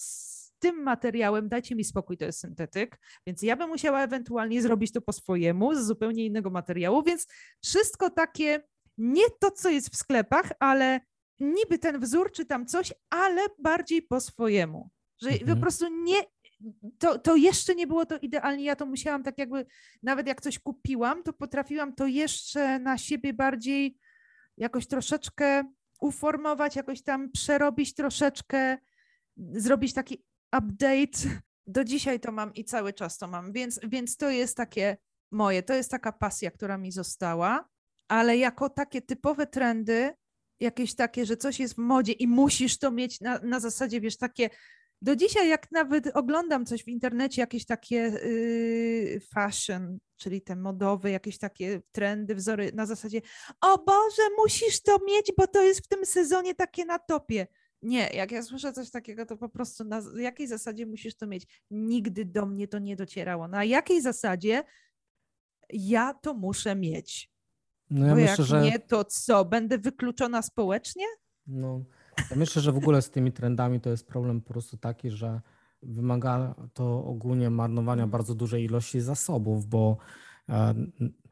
[0.62, 5.02] tym materiałem, dajcie mi spokój, to jest syntetyk, więc ja bym musiała ewentualnie zrobić to
[5.02, 7.28] po swojemu, z zupełnie innego materiału, więc
[7.64, 8.64] wszystko takie,
[8.98, 11.00] nie to, co jest w sklepach, ale
[11.40, 14.90] niby ten wzór czy tam coś, ale bardziej po swojemu.
[15.22, 15.58] Że mhm.
[15.58, 16.22] po prostu nie,
[17.00, 18.64] to, to jeszcze nie było to idealnie.
[18.64, 19.66] Ja to musiałam tak jakby,
[20.04, 23.98] nawet jak coś kupiłam, to potrafiłam to jeszcze na siebie bardziej
[24.58, 25.64] jakoś troszeczkę
[26.02, 28.78] uformować, jakoś tam przerobić troszeczkę,
[29.38, 30.24] zrobić taki
[30.58, 31.42] update.
[31.68, 34.98] Do dzisiaj to mam i cały czas to mam, więc, więc to jest takie
[35.32, 37.70] moje, to jest taka pasja, która mi została,
[38.08, 40.14] ale jako takie typowe trendy,
[40.60, 44.18] jakieś takie, że coś jest w modzie i musisz to mieć na, na zasadzie, wiesz,
[44.18, 44.50] takie
[45.02, 51.12] do dzisiaj, jak nawet oglądam coś w internecie, jakieś takie yy, fashion, czyli te modowe,
[51.12, 53.22] jakieś takie trendy, wzory na zasadzie,
[53.62, 57.48] o Boże, musisz to mieć, bo to jest w tym sezonie takie na topie.
[57.82, 61.64] Nie, jak ja słyszę coś takiego, to po prostu na jakiej zasadzie musisz to mieć?
[61.72, 63.48] Nigdy do mnie to nie docierało.
[63.48, 64.64] Na jakiej zasadzie
[65.70, 67.32] ja to muszę mieć?
[67.90, 68.62] No ja Bo myślę, jak że...
[68.62, 69.46] nie, to co?
[69.46, 71.06] Będę wykluczona społecznie?
[71.48, 71.84] No,
[72.30, 75.42] ja myślę, że w ogóle z tymi trendami to jest problem po prostu taki, że
[75.84, 79.98] wymaga to ogólnie marnowania bardzo dużej ilości zasobów, bo
[80.50, 80.74] e,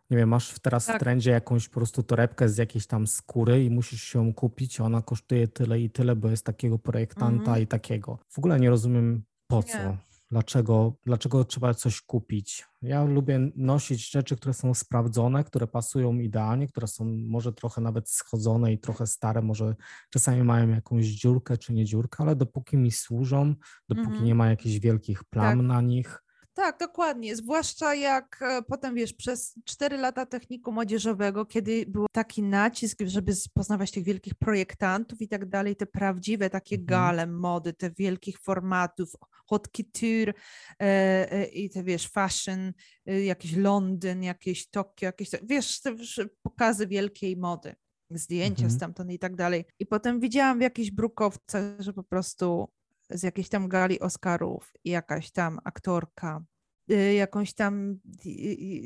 [0.09, 0.95] nie wiem, masz teraz tak.
[0.95, 5.01] w trendzie jakąś po prostu torebkę z jakiejś tam skóry i musisz ją kupić, ona
[5.01, 7.61] kosztuje tyle i tyle, bo jest takiego projektanta -hmm.
[7.61, 8.19] i takiego.
[8.29, 9.77] W ogóle nie rozumiem po co.
[9.77, 9.97] Nie.
[10.31, 12.65] dlaczego, dlaczego trzeba coś kupić.
[12.81, 18.09] Ja lubię nosić rzeczy, które są sprawdzone, które pasują idealnie, które są może trochę nawet
[18.09, 19.75] schodzone i trochę stare, może
[20.09, 23.55] czasami mają jakąś dziurkę czy nie dziurkę, ale dopóki mi służą,
[23.89, 24.23] dopóki -hmm.
[24.23, 25.67] nie ma jakichś wielkich plam tak.
[25.67, 27.35] na nich, tak, dokładnie.
[27.35, 33.33] Zwłaszcza jak e, potem wiesz, przez 4 lata techniku młodzieżowego, kiedy był taki nacisk, żeby
[33.53, 36.85] poznawać tych wielkich projektantów i tak dalej, te prawdziwe takie mhm.
[36.85, 39.11] gale mody, te wielkich formatów,
[39.49, 40.33] haute couture
[40.81, 42.73] e, e, i te wiesz, fashion,
[43.05, 45.95] e, jakiś Londyn, jakieś Tokio, jakieś, wiesz, te
[46.41, 47.75] pokazy wielkiej mody
[48.11, 48.71] zdjęcia mhm.
[48.71, 49.65] stamtąd i tak dalej.
[49.79, 52.69] I potem widziałam w jakichś brukowcach, że po prostu
[53.09, 56.43] z jakiejś tam gali Oscarów jakaś tam aktorka,
[56.91, 57.99] y, jakąś tam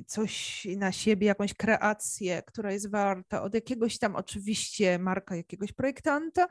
[0.08, 6.48] coś na siebie, jakąś kreację, która jest warta od jakiegoś tam oczywiście marka jakiegoś projektanta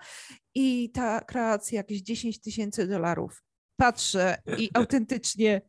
[0.55, 3.43] i ta kreacja jakieś 10 tysięcy dolarów.
[3.77, 5.63] Patrzę i autentycznie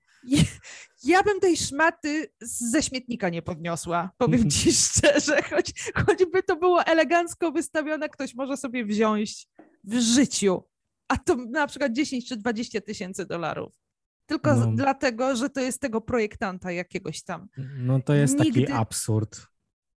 [1.03, 6.83] ja bym tej szmaty ze śmietnika nie podniosła, powiem ci szczerze, choć, choćby to było
[6.83, 9.47] elegancko wystawione, ktoś może sobie wziąć
[9.83, 10.63] w życiu
[11.13, 13.73] a to na przykład 10 czy 20 tysięcy dolarów.
[14.26, 14.71] Tylko no.
[14.76, 17.47] dlatego, że to jest tego projektanta jakiegoś tam.
[17.78, 18.62] No to jest Nigdy...
[18.62, 19.47] taki absurd.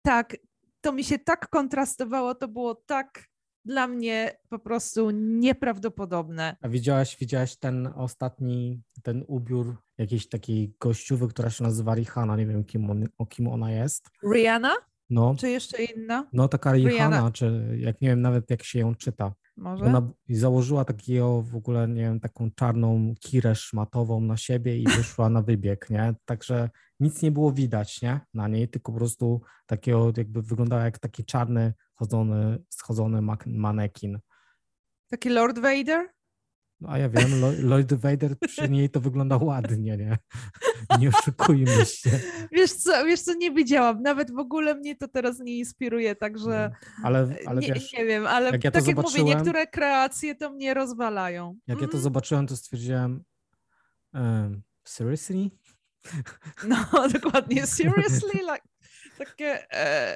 [0.02, 0.38] Tak,
[0.82, 3.23] to mi się tak kontrastowało, to było tak
[3.65, 6.58] dla mnie po prostu nieprawdopodobne.
[6.62, 12.45] A widziałaś, widziałaś ten ostatni, ten ubiór jakiejś takiej gościuwy, która się nazywa Rihanna, nie
[12.47, 14.10] wiem kim, on, o kim ona jest.
[14.34, 14.73] Rihanna?
[15.10, 15.36] No.
[15.39, 16.28] Czy jeszcze inna?
[16.34, 19.34] No taka Rihanna, Rihanna, czy jak nie wiem nawet jak się ją czyta.
[19.57, 19.85] Może?
[19.85, 25.29] Ona założyła takiego w ogóle, nie wiem, taką czarną kirę szmatową na siebie i wyszła
[25.29, 26.15] na wybieg, nie?
[26.25, 28.19] Także nic nie było widać, nie?
[28.33, 34.19] Na niej, tylko po prostu takiego, jakby wyglądała jak taki czarny, chodzony, schodzony manekin.
[35.09, 36.09] Taki Lord Vader?
[36.84, 40.17] No, a ja wiem, Lloyd Vader przy niej to wygląda ładnie, nie?
[41.00, 42.10] Nie oszukujmy się.
[42.52, 44.02] Wiesz co, wiesz co, nie widziałam.
[44.02, 46.72] Nawet w ogóle mnie to teraz nie inspiruje, także
[47.04, 50.50] ale, ale nie, wiesz, nie wiem, ale jak ja tak jak mówię, niektóre kreacje to
[50.50, 51.58] mnie rozwalają.
[51.67, 51.82] Jak mm.
[51.82, 52.04] ja to mhm.
[52.04, 53.24] zobaczyłem, to stwierdziłem
[54.13, 55.50] um, seriously?
[56.67, 58.41] No, dokładnie, seriously?
[58.41, 58.67] Like,
[59.17, 60.15] takie, e,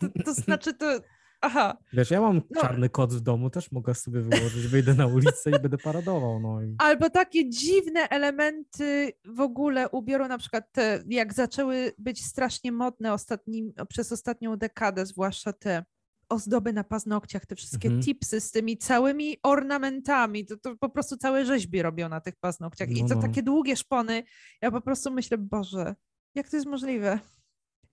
[0.00, 1.00] to, to znaczy to
[1.40, 1.76] Aha.
[1.92, 2.60] Wiesz, ja mam no.
[2.60, 6.40] czarny kot w domu, też mogę sobie wyłożyć, wyjdę na ulicę i będę paradował.
[6.40, 6.60] No.
[6.78, 13.12] Albo takie dziwne elementy w ogóle ubioru, na przykład te, jak zaczęły być strasznie modne
[13.12, 15.84] ostatnim, przez ostatnią dekadę, zwłaszcza te
[16.28, 18.02] ozdoby na paznokciach, te wszystkie mhm.
[18.02, 22.90] tipsy z tymi całymi ornamentami, to, to po prostu całe rzeźby robią na tych paznokciach
[22.90, 23.22] i to no.
[23.22, 24.22] takie długie szpony.
[24.62, 25.94] Ja po prostu myślę, Boże,
[26.34, 27.18] jak to jest możliwe?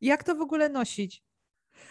[0.02, 1.24] Jak to w ogóle nosić?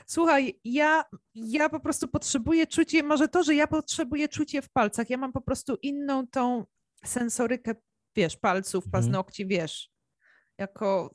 [0.06, 5.10] Słuchaj, ja, ja po prostu potrzebuję czucie, może to, że ja potrzebuję czucie w palcach,
[5.10, 6.64] ja mam po prostu inną tą
[7.04, 7.74] sensorykę,
[8.16, 8.90] wiesz, palców, mhm.
[8.92, 9.90] paznokci, wiesz,
[10.58, 11.14] jako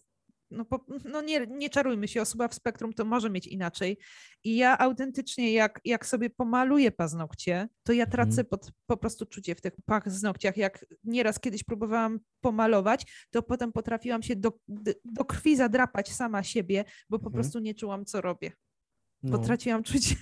[0.51, 3.97] no, po, no nie, nie czarujmy się, osoba w spektrum to może mieć inaczej.
[4.43, 8.45] I ja autentycznie, jak, jak sobie pomaluję paznokcie, to ja tracę mhm.
[8.45, 10.57] pod, po prostu czucie w tych paznokciach.
[10.57, 14.51] Jak nieraz kiedyś próbowałam pomalować, to potem potrafiłam się do,
[15.05, 17.33] do krwi zadrapać sama siebie, bo po mhm.
[17.33, 18.51] prostu nie czułam, co robię.
[19.23, 19.37] No.
[19.37, 20.15] Potraciłam czucie.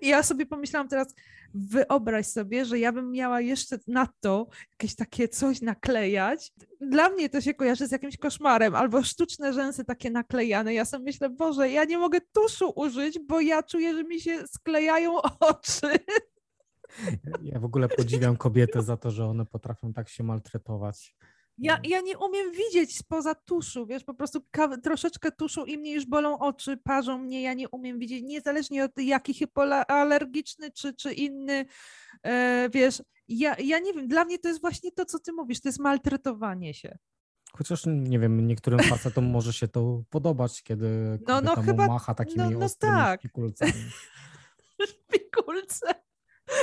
[0.00, 1.14] I ja sobie pomyślałam teraz,
[1.54, 6.52] wyobraź sobie, że ja bym miała jeszcze na to jakieś takie coś naklejać.
[6.80, 10.74] Dla mnie to się kojarzy z jakimś koszmarem, albo sztuczne rzęsy takie naklejane.
[10.74, 14.46] Ja sobie myślę, Boże, ja nie mogę tuszu użyć, bo ja czuję, że mi się
[14.46, 15.98] sklejają oczy.
[17.42, 21.16] Ja w ogóle podziwiam kobiety za to, że one potrafią tak się maltretować.
[21.58, 24.44] Ja, ja nie umiem widzieć spoza tuszu, wiesz, po prostu
[24.82, 28.90] troszeczkę tuszu i mnie już bolą oczy, parzą mnie, ja nie umiem widzieć, niezależnie od
[28.96, 31.66] jaki hipoalergiczny czy, czy inny,
[32.22, 35.60] e, wiesz, ja, ja nie wiem, dla mnie to jest właśnie to, co ty mówisz,
[35.60, 36.98] to jest maltretowanie się.
[37.52, 42.38] Chociaż nie wiem, niektórym facetom może się to podobać, kiedy no, no, chyba, macha takimi
[42.38, 43.20] no, no ostrymi tak.
[43.20, 43.72] szpikulcami.
[44.88, 45.94] Szpikulce.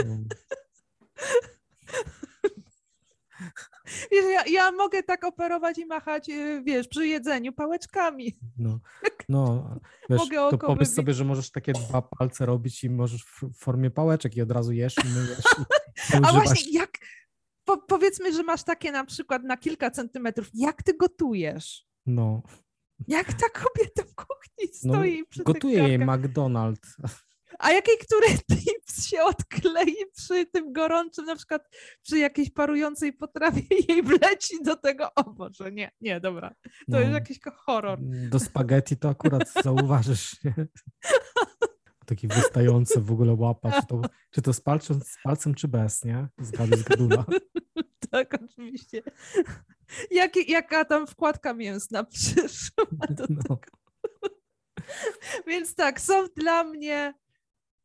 [0.06, 0.18] No.
[4.12, 8.34] Wiesz, ja, ja mogę tak operować i machać, y, wiesz, przy jedzeniu pałeczkami.
[8.58, 8.80] No,
[9.30, 9.76] no
[10.10, 13.92] wiesz, mogę to pomyśl sobie, że możesz takie dwa palce robić i możesz w formie
[13.92, 15.46] pałeczek i od razu jesz i myjesz.
[16.14, 16.90] I A właśnie, jak,
[17.66, 21.86] po, powiedzmy, że masz takie na przykład na kilka centymetrów, jak ty gotujesz?
[22.06, 22.42] No.
[23.08, 26.96] Jak ta kobieta w kuchni no, stoi no, przy Gotuje jej McDonald's.
[27.62, 31.70] A jakiej który tips się odklei przy tym gorącym, na przykład
[32.02, 37.00] przy jakiejś parującej potrawie jej wleci do tego, o Boże, nie, nie, dobra, to no,
[37.00, 38.00] jest jakiś horror.
[38.30, 40.54] Do spaghetti to akurat zauważysz, nie?
[42.06, 46.04] Taki wystający w ogóle łapa, czy to, czy to z, palcem, z palcem, czy bez,
[46.04, 46.28] nie?
[46.42, 47.26] Zgady z gadula.
[48.12, 49.02] tak, oczywiście.
[50.12, 53.44] Jak, jaka tam wkładka mięsna przyszła do no.
[53.44, 53.82] tego.
[55.48, 57.14] Więc tak, są dla mnie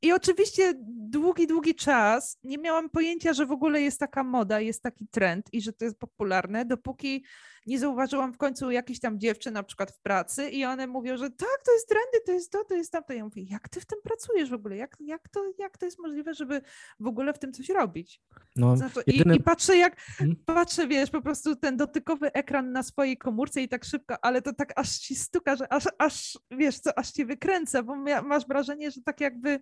[0.03, 4.83] i oczywiście długi, długi czas nie miałam pojęcia, że w ogóle jest taka moda, jest
[4.83, 7.25] taki trend i że to jest popularne, dopóki
[7.67, 11.31] nie zauważyłam w końcu jakichś tam dziewczyn na przykład w pracy i one mówią, że
[11.31, 13.13] tak, to jest trendy, to jest to, to jest tamto.
[13.13, 14.77] Ja mówię, jak ty w tym pracujesz w ogóle?
[14.77, 16.63] Jak, jak, to, jak to jest możliwe, żeby
[17.01, 18.23] w ogóle w tym coś robić?
[18.57, 19.35] No, znaczy, jedyne...
[19.35, 20.37] i, I patrzę jak, hmm?
[20.45, 24.53] patrzę, wiesz, po prostu ten dotykowy ekran na swojej komórce i tak szybko, ale to
[24.53, 28.91] tak aż ci stuka, że aż, aż wiesz co, aż cię wykręca, bo masz wrażenie,
[28.91, 29.61] że tak jakby...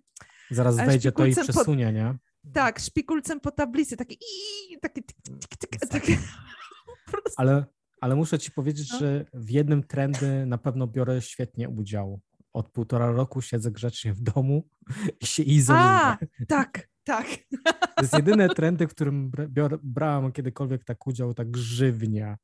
[0.51, 2.17] Zaraz wejdzie to i przesunie, nie?
[2.53, 5.01] Tak, szpikulcem po tablicy, takie i takie,
[5.89, 6.17] takie,
[7.37, 7.65] Ale
[8.05, 8.99] ale muszę ci powiedzieć, no.
[8.99, 12.21] że w jednym trendy na pewno biorę świetnie udział.
[12.53, 14.67] Od półtora roku siedzę grzecznie w domu
[15.21, 15.85] i się izoluję.
[15.85, 17.27] A, tak, tak.
[17.95, 19.31] To jest jedyne trendy, w którym
[19.83, 22.37] brałam kiedykolwiek tak udział, tak żywnie.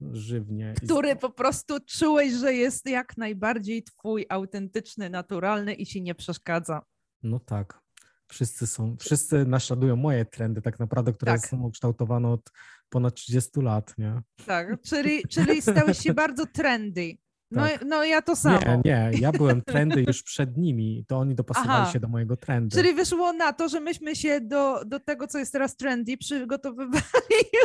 [0.00, 0.74] Żywnie.
[0.84, 6.82] Który po prostu czułeś, że jest jak najbardziej twój autentyczny, naturalny i ci nie przeszkadza.
[7.22, 7.80] No tak.
[8.28, 11.46] Wszyscy są, wszyscy naśladują moje trendy tak naprawdę, które tak.
[11.46, 12.50] są ukształtowane od
[12.90, 14.22] ponad 30 lat, nie?
[14.46, 17.18] Tak, czyli, czyli stałeś się bardzo trendy.
[17.50, 17.84] No, tak.
[17.86, 18.58] no ja to samo.
[18.58, 21.92] Nie, nie, ja byłem trendy już przed nimi, to oni dopasowali Aha.
[21.92, 22.76] się do mojego trendu.
[22.76, 27.04] Czyli wyszło na to, że myśmy się do, do tego, co jest teraz trendy, przygotowywali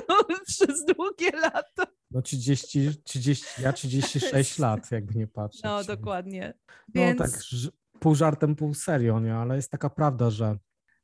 [0.48, 1.84] przez długie lata.
[2.12, 5.64] No 30, 30, ja 36 lat, jakby nie patrzeć.
[5.64, 6.54] No dokładnie.
[6.96, 7.20] Więc...
[7.20, 7.42] No tak,
[8.00, 9.36] pół żartem, pół serio, nie?
[9.36, 10.58] ale jest taka prawda, że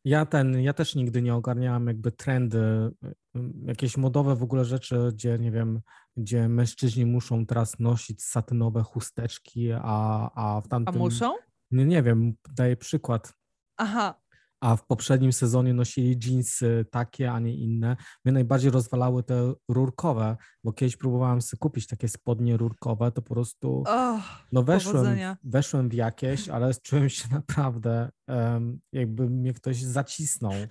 [0.06, 4.66] ja ten, ja też nigdy nie ogarniałam jakby trendy, y, y, jakieś modowe w ogóle
[4.66, 5.82] rzeczy, gdzie nie wiem,
[6.18, 10.96] gdzie mężczyźni muszą teraz nosić satynowe chusteczki, a, a w tamtym...
[10.96, 11.34] A muszą?
[11.72, 13.34] Nie, nie wiem, daję przykład.
[13.78, 14.21] Aha
[14.62, 17.96] a w poprzednim sezonie nosili jeansy takie, a nie inne.
[18.26, 23.34] Mnie najbardziej rozwalały te rurkowe, bo kiedyś próbowałem sobie kupić takie spodnie rurkowe, to po
[23.34, 24.22] prostu oh,
[24.52, 30.54] no weszłem, weszłem w jakieś, ale czułem się naprawdę um, jakby mnie ktoś zacisnął.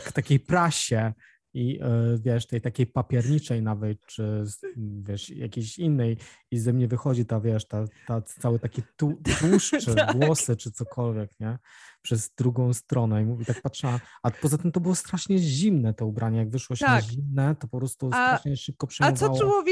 [0.00, 1.12] W takiej prasie
[1.56, 4.44] i e, wiesz, tej takiej papierniczej nawet, czy
[4.76, 6.16] wiesz, jakiejś innej
[6.50, 10.16] i ze mnie wychodzi ta, wiesz, ta, ta cały taki tłuszcz, czy tak.
[10.16, 11.58] włosy, czy cokolwiek, nie?
[12.02, 16.06] Przez drugą stronę i mówi, tak patrzyła, a poza tym to było strasznie zimne to
[16.06, 17.04] ubranie, jak wyszło się tak.
[17.04, 19.34] na zimne, to po prostu a, strasznie szybko przejmowało.
[19.34, 19.64] A co czuło,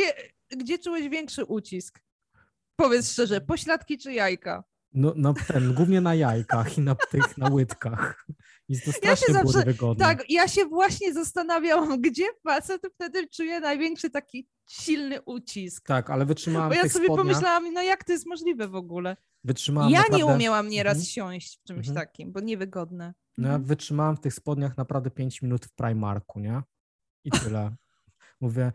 [0.57, 2.01] gdzie czułeś większy ucisk?
[2.77, 4.65] Powiedz szczerze, pośladki czy jajka?
[4.93, 8.27] No, no ten, głównie na jajkach i na tych, na łydkach.
[8.69, 10.05] I to strasznie ja się zawsze, wygodne.
[10.05, 15.87] Tak, ja się właśnie zastanawiałam, gdzie facet wtedy czuje największy taki silny ucisk.
[15.87, 17.27] Tak, ale wytrzymałam Bo ja sobie spodniach.
[17.27, 19.17] pomyślałam, no jak to jest możliwe w ogóle?
[19.45, 20.19] Wytrzymałam ja naprawdę...
[20.19, 21.07] nie umiałam nieraz mhm.
[21.07, 22.07] siąść w czymś mhm.
[22.07, 23.15] takim, bo niewygodne.
[23.39, 23.69] No ja mhm.
[23.69, 26.63] wytrzymałam w tych spodniach naprawdę 5 minut w Primarku, nie?
[27.25, 27.77] I tyle.
[28.45, 28.73] Mówię,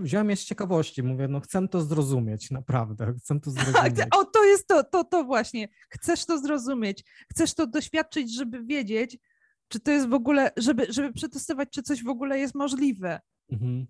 [0.00, 3.94] wziąłem je z ciekawości, mówię, no chcę to zrozumieć, naprawdę, chcę to zrozumieć.
[4.10, 9.18] o, to jest to, to, to właśnie, chcesz to zrozumieć, chcesz to doświadczyć, żeby wiedzieć,
[9.68, 13.20] czy to jest w ogóle, żeby, żeby przetestować, czy coś w ogóle jest możliwe.
[13.52, 13.86] Mhm.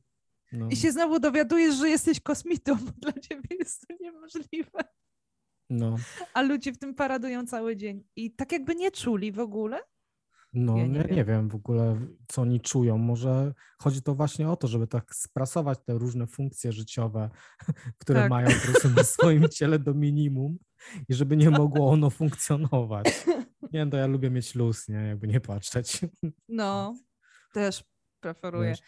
[0.53, 0.69] No.
[0.71, 4.85] I się znowu dowiadujesz, że jesteś kosmitą, bo dla ciebie jest to niemożliwe.
[5.71, 5.97] No.
[6.35, 9.81] A ludzie w tym paradują cały dzień i tak jakby nie czuli w ogóle,
[10.55, 11.17] no, ja nie, ja wiem.
[11.17, 12.99] nie wiem w ogóle, co oni czują.
[12.99, 17.31] Może chodzi to właśnie o to, żeby tak sprasować te różne funkcje życiowe,
[18.01, 18.31] które tak.
[18.31, 20.59] mają po prostu na swoim ciele do minimum
[21.09, 23.07] i żeby nie mogło ono funkcjonować.
[23.73, 24.97] Nie wiem, to ja lubię mieć luz, nie?
[24.97, 26.01] Jakby nie patrzeć.
[26.49, 26.95] No,
[27.53, 27.85] też
[28.21, 28.69] preferuję.
[28.69, 28.83] Wiesz,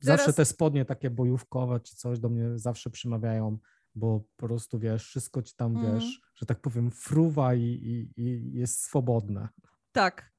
[0.00, 0.36] zawsze Teraz...
[0.36, 3.58] te spodnie takie bojówkowe czy coś do mnie zawsze przemawiają,
[3.94, 5.94] bo po prostu, wiesz, wszystko ci tam, mm.
[5.94, 9.48] wiesz, że tak powiem, fruwa i, i, i jest swobodne.
[9.92, 10.33] Tak,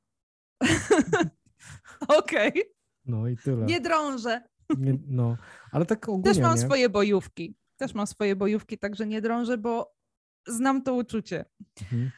[2.20, 2.50] Okej.
[2.50, 2.64] Okay.
[3.06, 3.66] No i tyle.
[3.66, 4.42] Nie drążę.
[4.78, 5.38] Nie, no,
[5.72, 6.62] ale tak ogólnie, Też mam nie?
[6.62, 7.56] swoje bojówki.
[7.78, 9.96] Też mam swoje bojówki, także nie drążę, bo
[10.48, 11.46] znam to uczucie.
[11.82, 12.12] Mhm.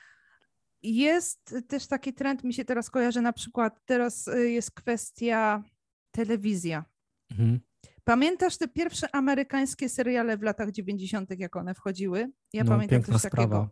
[0.83, 5.63] Jest też taki trend, mi się teraz kojarzy, na przykład teraz y, jest kwestia
[6.11, 6.85] telewizja.
[7.31, 7.59] Mhm.
[8.03, 12.31] Pamiętasz te pierwsze amerykańskie seriale w latach 90., jak one wchodziły?
[12.53, 13.31] Ja no, pamiętam coś sprawa.
[13.31, 13.69] takiego.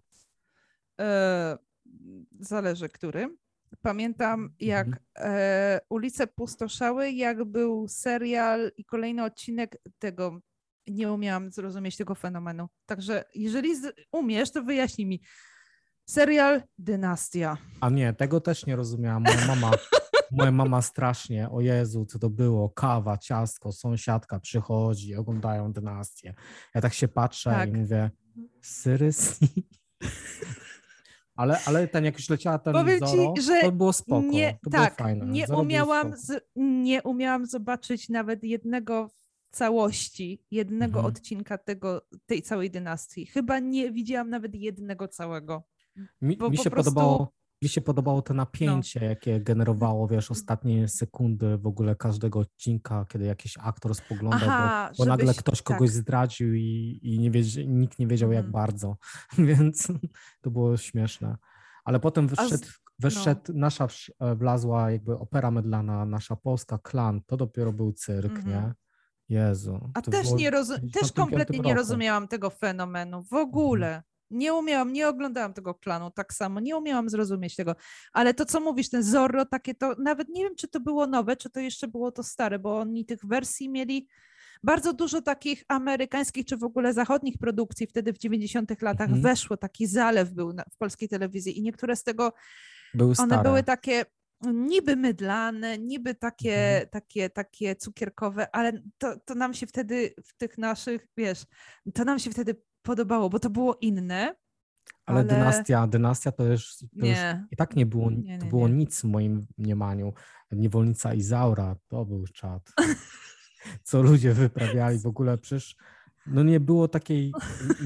[0.99, 1.57] E,
[2.39, 3.37] zależy który.
[3.81, 5.05] Pamiętam, jak mhm.
[5.15, 10.39] e, ulice pustoszały, jak był serial i kolejny odcinek tego.
[10.87, 12.67] Nie umiałam zrozumieć tego fenomenu.
[12.85, 15.21] Także jeżeli z, umiesz, to wyjaśnij mi.
[16.09, 17.57] Serial Dynastia.
[17.81, 19.23] A nie, tego też nie rozumiałam.
[19.23, 19.71] Moja mama,
[20.31, 26.33] moja mama strasznie, o Jezu, co to było, kawa, ciastko, sąsiadka przychodzi, oglądają dynastię.
[26.75, 27.69] Ja tak się patrzę tak.
[27.69, 28.11] i mówię,
[28.61, 29.47] seriously?
[31.35, 34.57] Ale, ale ten, jak już leciała ten Powiem Zoro, ci, że to było spoko, nie,
[34.63, 35.25] to tak, było fajne.
[35.25, 39.09] Nie umiałam, z, nie umiałam zobaczyć nawet jednego
[39.51, 41.05] całości, jednego mhm.
[41.05, 43.25] odcinka tego, tej całej dynastii.
[43.25, 45.63] Chyba nie widziałam nawet jednego całego.
[46.21, 46.91] Mi, mi się prostu...
[46.91, 49.05] podobało mi się podobało to napięcie, no.
[49.05, 55.03] jakie generowało, wiesz, ostatnie sekundy w ogóle każdego odcinka, kiedy jakiś aktor spoglądał, Aha, bo,
[55.03, 55.97] bo nagle ktoś kogoś tak.
[55.97, 58.51] zdradził i, i nie wiedzie, nikt nie wiedział, jak mhm.
[58.51, 58.97] bardzo,
[59.47, 59.87] więc
[60.41, 61.37] to było śmieszne.
[61.83, 62.67] Ale potem wyszedł,
[62.99, 63.59] wyszedł no.
[63.59, 63.87] nasza
[64.19, 68.47] e, wlazła jakby opera mydlana, nasza polska klan, to dopiero był cyrk, mm -hmm.
[68.47, 68.73] nie?
[69.29, 69.91] Jezu.
[69.93, 74.03] A też, nie rozu- też kompletnie nie rozumiałam tego fenomenu w ogóle.
[74.31, 77.75] Nie umiałam, nie oglądałam tego klanu tak samo, nie umiałam zrozumieć tego.
[78.13, 81.35] Ale to, co mówisz, ten Zorro, takie to, nawet nie wiem, czy to było nowe,
[81.35, 84.07] czy to jeszcze było to stare, bo oni tych wersji mieli
[84.63, 87.87] bardzo dużo takich amerykańskich, czy w ogóle zachodnich produkcji.
[87.87, 89.21] Wtedy w 90-tych latach mhm.
[89.21, 92.33] weszło, taki zalew był na, w polskiej telewizji i niektóre z tego,
[92.93, 93.43] były one stare.
[93.43, 94.05] były takie
[94.41, 96.89] niby mydlane, niby takie, mhm.
[96.89, 101.45] takie, takie cukierkowe, ale to, to nam się wtedy w tych naszych, wiesz,
[101.93, 104.35] to nam się wtedy podobało, bo to było inne.
[105.05, 105.23] Ale, ale...
[105.23, 107.17] dynastia, dynastia to już, to już
[107.51, 110.13] i tak nie było, nie, nie, to było nic w moim mniemaniu.
[110.51, 112.73] Niewolnica Izaura, to był czad.
[113.83, 115.75] Co ludzie wyprawiali w ogóle, przecież
[116.27, 117.33] no nie było takiej,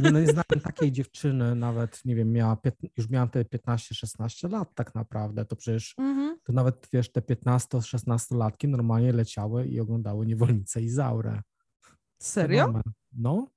[0.01, 2.57] nie, no nie znałem takiej dziewczyny, nawet nie wiem, miała,
[2.97, 6.35] już miałam te 15-16 lat tak naprawdę, to przecież mm-hmm.
[6.43, 11.41] to nawet wiesz, te 15-16 latki normalnie leciały i oglądały niewolnicę Izaurę.
[12.21, 12.73] Serio?
[13.13, 13.47] No,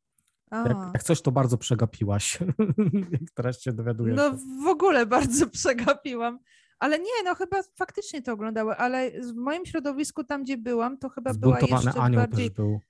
[0.52, 2.38] jak, jak, coś, to bardzo przegapiłaś,
[3.20, 4.16] jak teraz się dowiadujesz.
[4.16, 4.30] No
[4.64, 6.38] w ogóle bardzo przegapiłam.
[6.78, 11.08] Ale nie, no chyba faktycznie to oglądały, ale w moim środowisku, tam gdzie byłam, to
[11.08, 12.48] chyba była jeszcze anioł bardziej...
[12.48, 12.80] też był.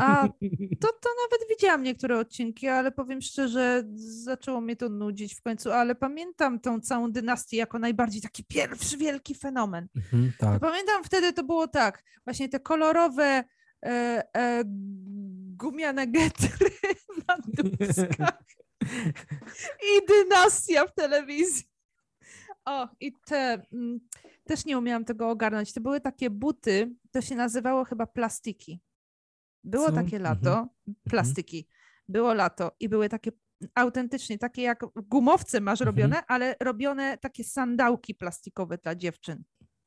[0.00, 0.28] A
[0.82, 3.84] to, to nawet widziałam niektóre odcinki, ale powiem szczerze,
[4.24, 8.96] zaczęło mnie to nudzić w końcu, ale pamiętam tą całą dynastię jako najbardziej taki pierwszy
[8.96, 9.88] wielki fenomen.
[9.96, 10.60] Mhm, tak.
[10.60, 13.44] Pamiętam wtedy to było tak, właśnie te kolorowe
[13.84, 14.64] e, e,
[15.56, 16.70] gumiane getry
[17.28, 18.44] na dupskach
[19.82, 21.64] i dynastia w telewizji.
[22.64, 24.00] O, i te, mm,
[24.44, 25.72] też nie umiałam tego ogarnąć.
[25.72, 28.80] To były takie buty, to się nazywało chyba plastiki.
[29.64, 29.92] Było Co?
[29.92, 30.68] takie lato, mhm.
[30.88, 30.96] mhm.
[31.10, 31.68] plastyki.
[32.08, 33.30] Było lato i były takie
[33.74, 35.96] autentycznie, takie jak gumowce masz mhm.
[35.96, 39.44] robione, ale robione takie sandałki plastikowe dla dziewczyn.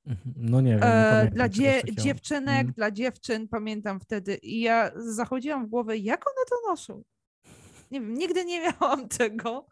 [0.08, 0.34] Mhm.
[0.38, 0.80] No nie wiem.
[0.80, 2.74] Nie e, dla dzie dziewczynek, mm.
[2.74, 4.36] dla dziewczyn, pamiętam wtedy.
[4.36, 7.04] I ja zachodziłam w głowę, jak one to noszą?
[7.91, 9.67] Nie wiem, nigdy nie miałam tego.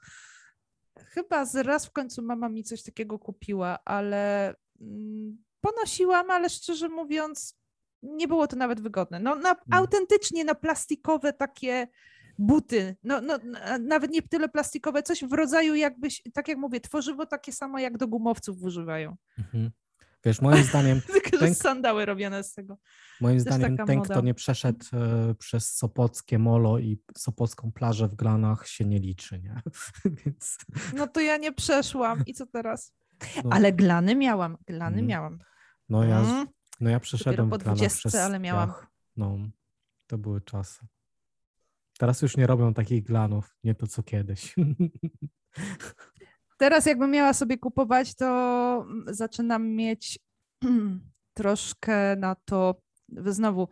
[1.00, 6.90] Chyba z raz w końcu mama mi coś takiego kupiła, ale mm, ponosiłam, ale szczerze
[6.90, 7.58] mówiąc,
[8.04, 9.20] nie było to nawet wygodne.
[9.20, 9.64] No, na, mm.
[9.72, 11.88] autentycznie na plastikowe takie
[12.38, 13.40] buty, no, no,
[13.80, 17.98] nawet nie tyle plastikowe, coś w rodzaju jakbyś, tak jak mówię, tworzywo takie samo jak
[17.98, 19.16] do gumowców używają.
[19.38, 19.72] Mhm.
[20.26, 21.02] Wiesz, moim zdaniem.
[21.02, 22.78] Tylko, ten, sandały robione z tego.
[23.22, 24.14] Moim zdaniem, ten, moda.
[24.14, 29.40] kto nie przeszedł e, przez Sopockie Molo i Sopocką plażę w Glanach, się nie liczy,
[29.40, 29.62] nie?
[30.26, 30.58] Więc...
[30.94, 32.24] No to ja nie przeszłam.
[32.26, 32.94] I co teraz?
[33.44, 33.50] No.
[33.54, 34.58] Ale glany miałam.
[34.68, 35.08] Glany mm.
[35.08, 35.40] miałam.
[35.90, 36.48] No ja, mm.
[36.80, 38.74] no ja przeszedłem po 20, przez ale miałam.
[39.18, 39.38] No,
[40.08, 40.86] to były czasy.
[41.98, 44.56] Teraz już nie robią takich glanów, nie to co kiedyś.
[46.58, 50.20] Teraz jakbym miała sobie kupować, to zaczynam mieć
[51.38, 52.82] troszkę na to,
[53.26, 53.68] znowu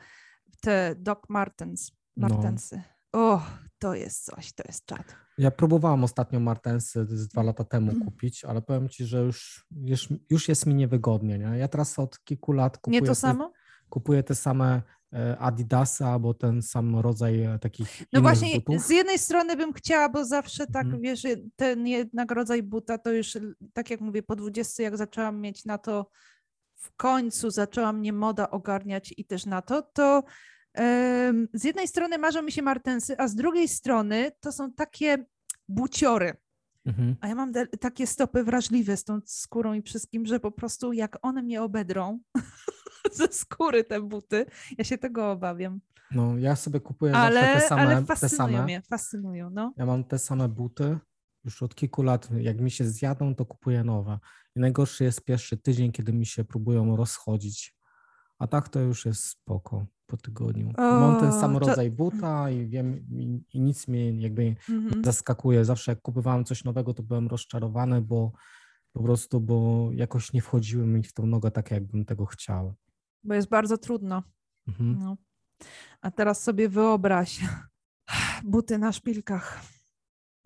[0.61, 2.27] te Doc Martens, no.
[2.27, 2.75] Martensy.
[3.13, 3.19] No.
[3.19, 3.41] O,
[3.79, 5.15] to jest coś, to jest czad.
[5.37, 8.03] Ja próbowałam ostatnio Martensy z dwa lata temu mm.
[8.05, 11.39] kupić, ale powiem Ci, że już, już, już jest mi niewygodnie.
[11.39, 11.57] Nie?
[11.57, 13.01] Ja teraz od kilku lat kupuję...
[13.01, 13.51] Nie to samo?
[13.93, 14.82] Kupuję te same
[15.13, 18.86] E, Adidasa albo ten sam rodzaj e, takich No właśnie, butów.
[18.86, 21.01] z jednej strony bym chciała, bo zawsze tak, mhm.
[21.01, 21.23] wiesz,
[21.56, 23.38] ten jednak rodzaj buta to już,
[23.73, 26.10] tak jak mówię, po 20 jak zaczęłam mieć na to,
[26.75, 30.23] w końcu zaczęła mnie moda ogarniać i też na to, to
[31.53, 35.25] z jednej strony marzą mi się martensy, a z drugiej strony to są takie
[35.69, 36.34] buciory.
[36.86, 37.15] Mhm.
[37.21, 41.17] A ja mam takie stopy wrażliwe z tą skórą i wszystkim, że po prostu jak
[41.21, 42.19] one mnie obedrą,
[43.17, 44.45] ze skóry te buty.
[44.77, 45.79] Ja się tego obawiam.
[46.11, 47.81] No, ja sobie kupuję ale, te same.
[47.81, 48.63] Ale fascynują te same.
[48.63, 49.73] mnie, fascynują, no.
[49.77, 50.97] Ja mam te same buty
[51.45, 52.29] już od kilku lat.
[52.37, 54.19] Jak mi się zjadą, to kupuję nowe.
[54.55, 57.75] I najgorszy jest pierwszy tydzień, kiedy mi się próbują rozchodzić.
[58.39, 60.69] A tak to już jest spoko po tygodniu.
[60.77, 61.59] O, mam ten sam to...
[61.59, 65.03] rodzaj buta i wiem, i, i nic mnie jakby mhm.
[65.03, 65.65] zaskakuje.
[65.65, 68.31] Zawsze jak kupowałem coś nowego, to byłem rozczarowany, bo
[68.93, 72.75] po prostu, bo jakoś nie wchodziły mi w tą nogę tak, jakbym tego chciał
[73.24, 74.24] bo jest bardzo trudno.
[74.67, 74.99] Mhm.
[74.99, 75.17] No.
[76.01, 77.41] A teraz sobie wyobraź
[78.43, 79.61] buty na szpilkach.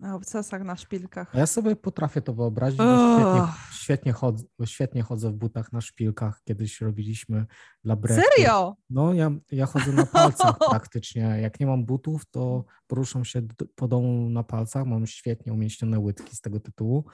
[0.00, 1.34] Na obcasach, na szpilkach.
[1.34, 6.40] Ja sobie potrafię to wyobrazić, bo świetnie, świetnie, chodzę, świetnie chodzę w butach na szpilkach.
[6.44, 7.46] Kiedyś robiliśmy
[7.84, 8.22] dla brechty.
[8.22, 8.76] Serio?
[8.90, 11.20] No, ja, ja chodzę na palcach praktycznie.
[11.20, 13.42] Jak nie mam butów, to poruszam się
[13.74, 14.86] po domu na palcach.
[14.86, 17.04] Mam świetnie umieścione łydki z tego tytułu.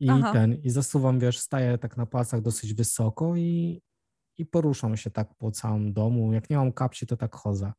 [0.00, 0.32] I Aha.
[0.32, 3.82] ten, i zasuwam, wiesz, staję tak na palcach dosyć wysoko i,
[4.38, 6.32] i poruszam się tak po całym domu.
[6.32, 7.72] Jak nie mam kapci, to tak chodzę.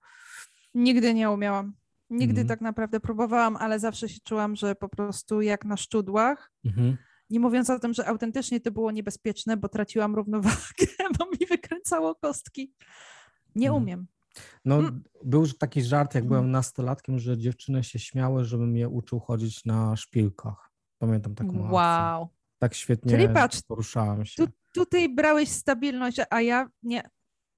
[0.73, 1.73] Nigdy nie umiałam.
[2.09, 2.47] Nigdy mhm.
[2.47, 6.51] tak naprawdę próbowałam, ale zawsze się czułam, że po prostu jak na szczudłach.
[6.65, 6.97] Mhm.
[7.29, 10.87] Nie mówiąc o tym, że autentycznie to było niebezpieczne, bo traciłam równowagę,
[11.19, 12.73] bo mi wykręcało kostki.
[13.55, 13.83] Nie mhm.
[13.83, 14.07] umiem.
[14.65, 15.03] No, mm.
[15.23, 16.51] był taki żart, jak byłem mm.
[16.51, 20.71] nastolatkiem, że dziewczyny się śmiały, żebym je uczył chodzić na szpilkach.
[20.97, 22.23] Pamiętam taką Wow.
[22.23, 22.37] Akcję.
[22.59, 24.47] Tak świetnie Czyli patrz, poruszałem się.
[24.47, 27.09] Tu, tutaj brałeś stabilność, a ja nie.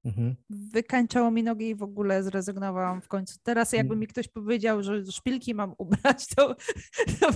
[0.04, 0.36] Mhm.
[0.50, 3.38] Wykańczało mi nogi i w ogóle zrezygnowałam w końcu.
[3.42, 4.00] Teraz jakby mm.
[4.00, 6.56] mi ktoś powiedział, że szpilki mam ubrać, to,
[7.20, 7.28] to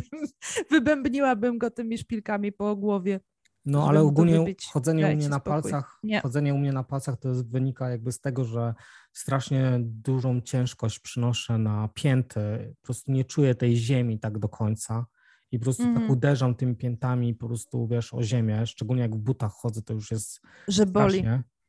[0.70, 3.20] wybębniłabym go tymi szpilkami po głowie.
[3.64, 6.20] No ale ogólnie chodzenie u mnie na palcach, nie.
[6.20, 8.74] chodzenie u mnie na palcach to jest, wynika jakby z tego, że
[9.12, 12.74] strasznie dużą ciężkość przynoszę na pięty.
[12.80, 15.06] Po prostu nie czuję tej ziemi tak do końca
[15.52, 15.94] i po prostu mm.
[15.94, 16.18] tak mhm.
[16.18, 20.10] uderzam tymi piętami po prostu, wiesz, o ziemię, szczególnie jak w butach chodzę, to już
[20.10, 21.24] jest Że boli.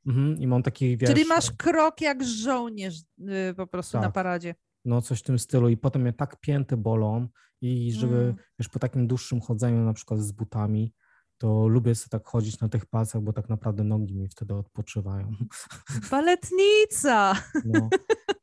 [0.08, 0.38] Mhm.
[0.40, 1.10] I mam taki, wiesz...
[1.10, 4.02] Czyli masz krok jak żołnierz yy, po prostu tak.
[4.02, 4.56] na paradzie.
[4.86, 7.28] No coś w tym stylu i potem mnie tak pięty bolą
[7.62, 8.36] i żeby, mm.
[8.60, 10.94] wiesz, po takim dłuższym chodzeniu na przykład z butami,
[11.38, 15.32] to lubię sobie tak chodzić na tych palcach, bo tak naprawdę nogi mi wtedy odpoczywają.
[16.12, 17.34] Baletnica!
[17.66, 17.90] No.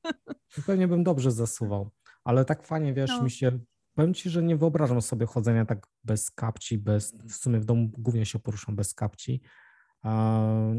[0.66, 1.90] Pewnie bym dobrze zasuwał,
[2.24, 3.22] ale tak fajnie, wiesz, no.
[3.22, 3.58] mi się
[3.94, 7.90] Powiem ci, że nie wyobrażam sobie chodzenia tak bez kapci, bez, w sumie w domu
[7.98, 9.42] głównie się poruszam bez kapci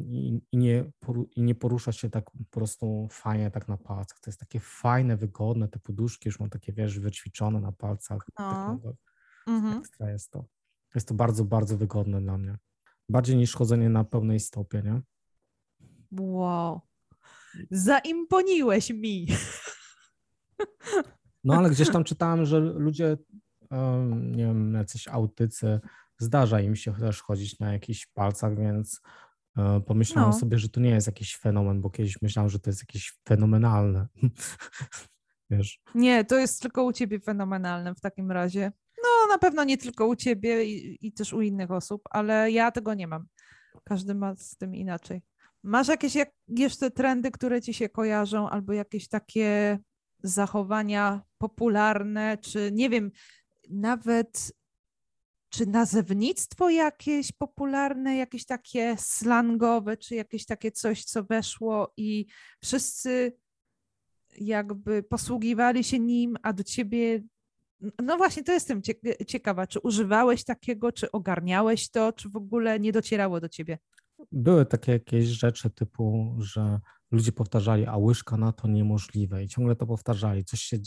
[0.06, 0.92] i, i, nie,
[1.36, 4.20] i nie porusza się tak po prostu fajnie tak na palcach.
[4.20, 8.28] To jest takie fajne, wygodne, te poduszki już mam takie, wiesz, wyćwiczone na palcach.
[8.40, 8.80] No.
[9.48, 9.78] Mhm.
[9.80, 10.46] Ekstra jest to.
[10.96, 12.58] Jest to bardzo, bardzo wygodne dla mnie.
[13.10, 15.02] Bardziej niż chodzenie na pełnej stopie, nie?
[16.12, 16.82] Wow.
[17.72, 19.28] Zaimponiłeś mi.
[21.46, 23.18] No ale gdzieś tam czytałem, że ludzie,
[24.14, 25.80] nie wiem, jacyś autycy,
[26.18, 29.02] zdarza im się też chodzić na jakichś palcach, więc
[29.58, 30.40] e, pomyślałem no.
[30.40, 34.08] sobie, że to nie jest jakiś fenomen, bo kiedyś myślałem, że to jest jakieś fenomenalne.
[35.50, 35.82] Wiesz?
[35.96, 38.72] Nie, to jest tylko u ciebie fenomenalne w takim razie.
[39.04, 42.72] No, na pewno nie tylko u ciebie i, i też u innych osób, ale ja
[42.72, 43.26] tego nie mam.
[43.84, 45.22] Każdy ma z tym inaczej.
[45.64, 49.80] Masz jakieś jak, jeszcze trendy, które ci się kojarzą, albo jakieś takie
[50.28, 53.12] zachowania popularne, czy nie wiem,
[53.70, 54.52] nawet
[55.50, 62.26] czy nazewnictwo jakieś popularne, jakieś takie slangowe, czy jakieś takie coś, co weszło i
[62.64, 63.38] wszyscy
[64.38, 67.24] jakby posługiwali się nim, a do ciebie.
[68.04, 68.82] No właśnie, to jestem
[69.28, 73.78] ciekawa, czy używałeś takiego, czy ogarniałeś to, czy w ogóle nie docierało do ciebie?
[74.32, 76.80] Były takie jakieś rzeczy typu, że
[77.16, 80.46] ludzie powtarzali, a łyżka na to niemożliwe i ciągle to powtarzali.
[80.46, 80.78] Coś, się,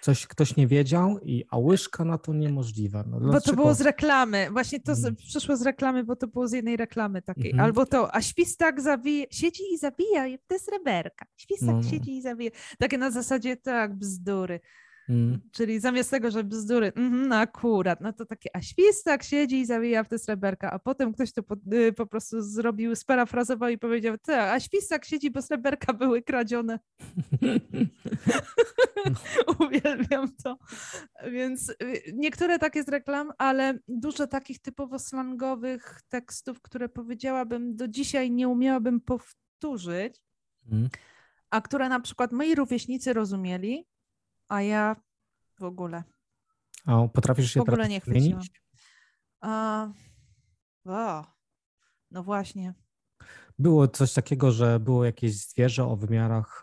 [0.00, 3.04] coś ktoś nie wiedział i a łyżka na to niemożliwe.
[3.06, 4.48] No, bo to było z reklamy.
[4.52, 5.16] Właśnie to hmm.
[5.16, 7.50] przyszło z reklamy, bo to było z jednej reklamy takiej.
[7.50, 7.64] Hmm.
[7.64, 11.26] Albo to, a świstak zawija, siedzi i zabija, to jest reberka.
[11.36, 11.90] Świstak no, no.
[11.90, 12.50] siedzi i zabija.
[12.78, 14.60] Takie na zasadzie tak, bzdury.
[15.08, 15.40] Mm.
[15.52, 19.66] Czyli zamiast tego, że bzdury, mm, no akurat, no to takie, a świstak siedzi i
[19.66, 23.78] zawija w te sreberka, a potem ktoś to po, y, po prostu zrobił, sparafrazował i
[23.78, 26.78] powiedział, tak, a świstak siedzi, bo sreberka były kradzione.
[29.60, 30.58] Uwielbiam to.
[31.30, 31.74] Więc y,
[32.14, 38.48] niektóre takie z reklam, ale dużo takich typowo slangowych tekstów, które powiedziałabym do dzisiaj nie
[38.48, 40.22] umiałabym powtórzyć,
[40.72, 40.88] mm.
[41.50, 43.86] a które na przykład moi rówieśnicy rozumieli,
[44.48, 44.96] a ja
[45.58, 46.02] w ogóle.
[46.86, 48.50] A potrafisz się w ogóle nie zmienić?
[49.40, 49.88] A,
[50.84, 51.24] o,
[52.10, 52.74] no właśnie.
[53.58, 56.62] Było coś takiego, że było jakieś zwierzę o wymiarach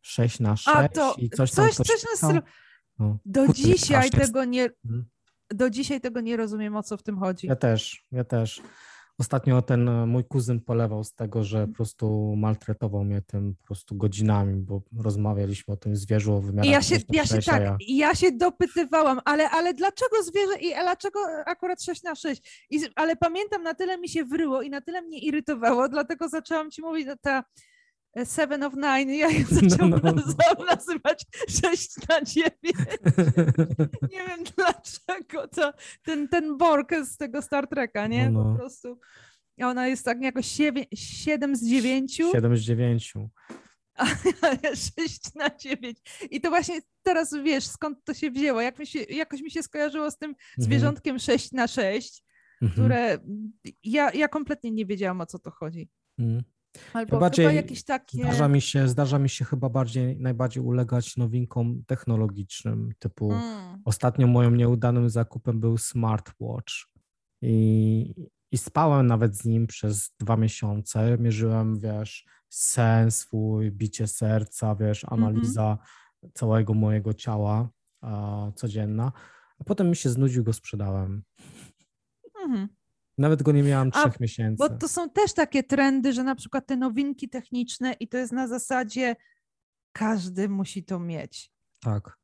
[0.00, 1.68] 6 e, na 6 A to i coś tam.
[1.68, 2.40] Coś, coś na stylu.
[2.98, 3.18] No.
[3.24, 4.70] Do dzisiaj tego nie.
[4.84, 5.04] Mhm.
[5.50, 7.46] Do dzisiaj tego nie rozumiem, o co w tym chodzi.
[7.46, 8.62] Ja też, ja też.
[9.18, 13.66] Ostatnio ten e, mój kuzyn polewał z tego, że po prostu maltretował mnie tym po
[13.66, 16.66] prostu godzinami, bo rozmawialiśmy o tym zwierzu, o wymiarach.
[16.66, 17.76] I ja się, ja się tak, ja...
[17.88, 22.66] ja się dopytywałam, ale, ale dlaczego zwierzę i dlaczego akurat 6 na 6?
[22.70, 26.70] I, ale pamiętam, na tyle mi się wryło i na tyle mnie irytowało, dlatego zaczęłam
[26.70, 27.44] ci mówić, że ta
[28.24, 30.64] Seven of Nine, ja je zaczęłam no, no.
[30.74, 32.54] nazywać 6 na 9.
[34.12, 38.30] nie wiem dlaczego to, ten, ten Borg z tego Star Treka, nie?
[38.30, 38.52] No, no.
[38.52, 38.98] Po prostu
[39.62, 40.46] ona jest tak jakoś
[40.94, 42.16] 7 z 9.
[42.32, 43.14] 7 z 9.
[44.42, 45.98] ale 6 na 9.
[46.30, 48.60] I to właśnie teraz wiesz, skąd to się wzięło.
[48.60, 50.44] Jak mi się, jakoś mi się skojarzyło z tym mhm.
[50.56, 52.24] zwierzątkiem 6 na 6
[52.62, 52.72] mhm.
[52.72, 53.18] które
[53.84, 55.88] ja, ja kompletnie nie wiedziałam, o co to chodzi.
[56.18, 56.42] Mhm.
[56.92, 58.18] Albo bardziej chyba jakieś takie...
[58.18, 63.82] Zdarza mi, się, zdarza mi się chyba bardziej, najbardziej ulegać nowinkom technologicznym, typu mm.
[63.84, 66.72] ostatnio moim nieudanym zakupem był smartwatch
[67.42, 68.14] i,
[68.50, 75.04] i spałem nawet z nim przez dwa miesiące, mierzyłem, wiesz, sen swój, bicie serca, wiesz,
[75.04, 75.24] mhm.
[75.24, 76.32] analiza mm -hmm.
[76.34, 77.68] całego mojego ciała
[78.00, 79.12] a, codzienna,
[79.58, 81.22] a potem mi się znudził, go sprzedałem.
[82.44, 82.68] Mhm.
[83.22, 84.58] Nawet go nie miałam trzech A, miesięcy.
[84.58, 88.32] Bo to są też takie trendy, że na przykład te nowinki techniczne i to jest
[88.32, 89.16] na zasadzie
[89.92, 91.52] każdy musi to mieć.
[91.80, 92.18] Tak.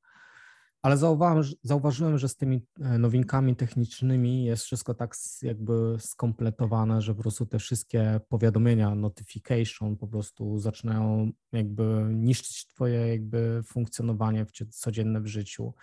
[0.83, 7.15] Ale zauważyłem, zauważyłem, że z tymi e, nowinkami technicznymi jest wszystko tak jakby skompletowane, że
[7.15, 14.53] po prostu te wszystkie powiadomienia, notification po prostu zaczynają jakby niszczyć twoje jakby funkcjonowanie w
[14.71, 15.75] codzienne w życiu.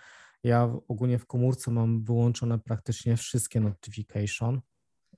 [0.44, 4.60] Ja ogólnie w komórce mam wyłączone praktycznie wszystkie notification,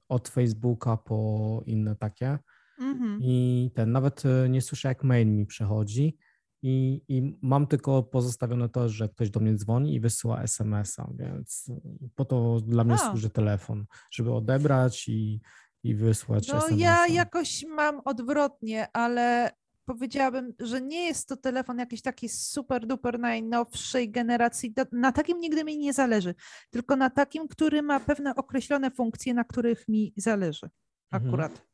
[0.08, 2.38] od Facebooka po inne takie.
[2.80, 3.18] Mm-hmm.
[3.20, 6.16] I ten nawet e, nie słyszę, jak mail mi przechodzi.
[6.62, 11.70] I, I mam tylko pozostawione to, że ktoś do mnie dzwoni i wysyła SMS-a, więc
[12.14, 15.40] po to dla mnie służy telefon, żeby odebrać i,
[15.82, 16.84] i wysłać no, SMS-a.
[16.84, 19.50] Ja jakoś mam odwrotnie, ale
[19.88, 24.74] powiedziałabym, że nie jest to telefon jakiś taki super duper najnowszej generacji.
[24.92, 26.34] Na takim nigdy mi nie zależy,
[26.70, 30.68] tylko na takim, który ma pewne określone funkcje, na których mi zależy
[31.12, 31.28] mhm.
[31.28, 31.52] akurat.
[31.52, 31.68] Mhm.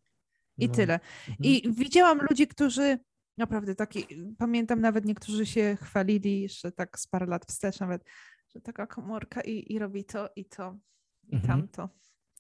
[0.59, 0.75] I no.
[0.75, 0.95] tyle.
[0.95, 1.37] Mhm.
[1.41, 2.99] I widziałam ludzi, którzy
[3.39, 4.07] naprawdę taki,
[4.39, 8.05] pamiętam nawet niektórzy się chwalili jeszcze tak z parę lat wstecz nawet,
[8.55, 10.79] że taka komórka i, i robi to i to
[11.29, 11.47] i mhm.
[11.49, 11.89] tamto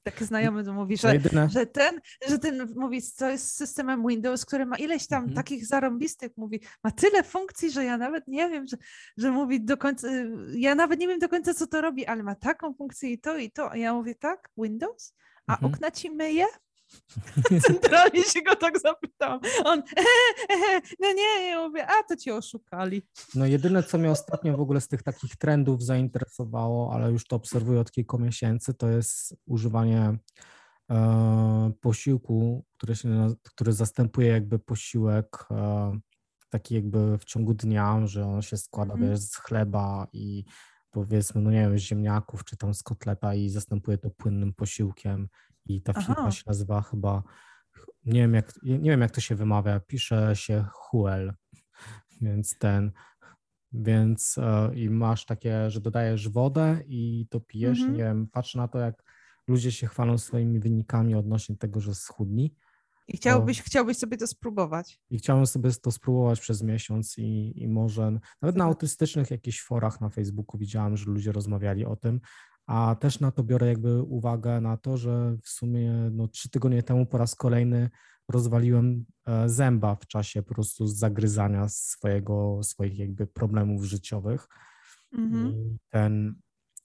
[0.04, 4.66] taki znajomy to mówi, że, że, ten, że ten mówi, co jest systemem Windows, który
[4.66, 5.36] ma ileś tam mhm.
[5.36, 8.76] takich zarąbistych, mówi, ma tyle funkcji, że ja nawet nie wiem, że,
[9.16, 10.08] że mówi do końca,
[10.54, 13.36] ja nawet nie wiem do końca, co to robi, ale ma taką funkcję i to
[13.36, 13.70] i to.
[13.70, 15.14] A ja mówię, tak, Windows?
[15.46, 15.74] A mhm.
[15.74, 16.46] okna ci myje?
[17.66, 19.40] Centralnie się go tak zapytałam.
[19.64, 19.82] On,
[21.00, 23.02] no nie, ja mówię, a to cię oszukali.
[23.34, 27.36] No jedyne, co mnie ostatnio w ogóle z tych takich trendów zainteresowało, ale już to
[27.36, 30.18] obserwuję od kilku miesięcy, to jest używanie
[30.90, 35.98] e, posiłku, który, się, który zastępuje jakby posiłek e,
[36.48, 39.10] taki jakby w ciągu dnia, że on się składa mm.
[39.10, 40.44] wiesz, z chleba i
[40.90, 45.28] powiedzmy, no nie wiem, z ziemniaków czy tam z kotleta i zastępuje to płynnym posiłkiem
[45.66, 46.14] i ta Aha.
[46.14, 47.22] firma się nazywa chyba,
[48.04, 51.34] nie wiem jak, nie wiem jak to się wymawia, pisze się Huel,
[52.22, 52.92] więc ten,
[53.72, 57.96] więc e, i masz takie, że dodajesz wodę i to pijesz, mhm.
[57.96, 59.02] nie wiem, patrz na to jak
[59.48, 62.54] ludzie się chwalą swoimi wynikami odnośnie tego, że schudni.
[63.08, 65.00] I chciałbyś, to, chciałbyś sobie to spróbować.
[65.10, 70.00] I chciałem sobie to spróbować przez miesiąc i, i może nawet na autystycznych jakichś forach
[70.00, 72.20] na Facebooku widziałem, że ludzie rozmawiali o tym,
[72.66, 76.82] a też na to biorę jakby uwagę na to, że w sumie no, trzy tygodnie
[76.82, 77.90] temu po raz kolejny
[78.28, 84.48] rozwaliłem e, zęba w czasie po prostu zagryzania swojego, swoich jakby problemów życiowych.
[85.44, 86.34] I, ten,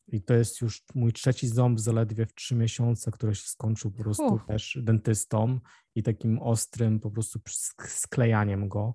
[0.07, 4.03] I to jest już mój trzeci ząb zaledwie w trzy miesiące, który się skończył po
[4.03, 4.45] prostu Uf.
[4.45, 5.59] też dentystą
[5.95, 7.39] i takim ostrym po prostu
[7.87, 8.93] sklejaniem go.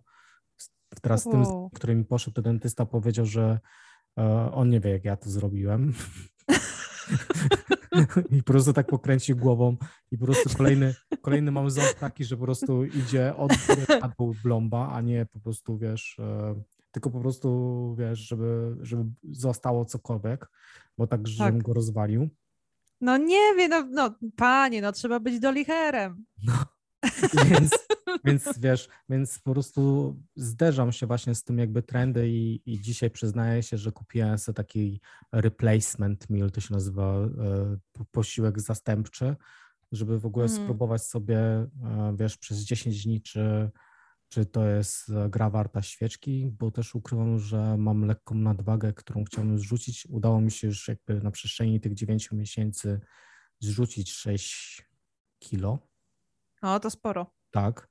[1.02, 3.60] Teraz tym, który mi poszedł, to dentysta powiedział, że
[4.52, 5.94] on nie wie, jak ja to zrobiłem.
[8.30, 9.76] I po prostu tak pokręci głową
[10.10, 14.12] i po prostu kolejny, kolejny mam ząb taki, że po prostu idzie od góry na
[14.18, 16.54] dół blomba, a nie po prostu, wiesz, e,
[16.90, 20.50] tylko po prostu, wiesz, żeby, żeby zostało cokolwiek,
[20.98, 21.62] bo tak, żebym tak.
[21.62, 22.28] go rozwalił.
[23.00, 26.24] No nie wiem, no, no panie, no trzeba być dolicherem.
[26.44, 26.52] No,
[27.50, 27.70] więc,
[28.24, 33.10] więc wiesz, więc po prostu zderzam się właśnie z tym jakby trendy i, i dzisiaj
[33.10, 35.00] przyznaję się, że kupiłem sobie taki
[35.32, 37.28] replacement meal, to się nazywa e,
[38.12, 39.36] posiłek zastępczy,
[39.92, 40.62] żeby w ogóle mm.
[40.62, 41.68] spróbować sobie, e,
[42.18, 43.70] wiesz, przez 10 dni, czy,
[44.28, 49.58] czy to jest gra warta świeczki, bo też ukrywam, że mam lekką nadwagę, którą chciałbym
[49.58, 50.06] zrzucić.
[50.10, 53.00] Udało mi się już jakby na przestrzeni tych 9 miesięcy
[53.60, 54.86] zrzucić 6
[55.38, 55.78] kilo.
[56.62, 57.33] O, to sporo.
[57.54, 57.88] Tak.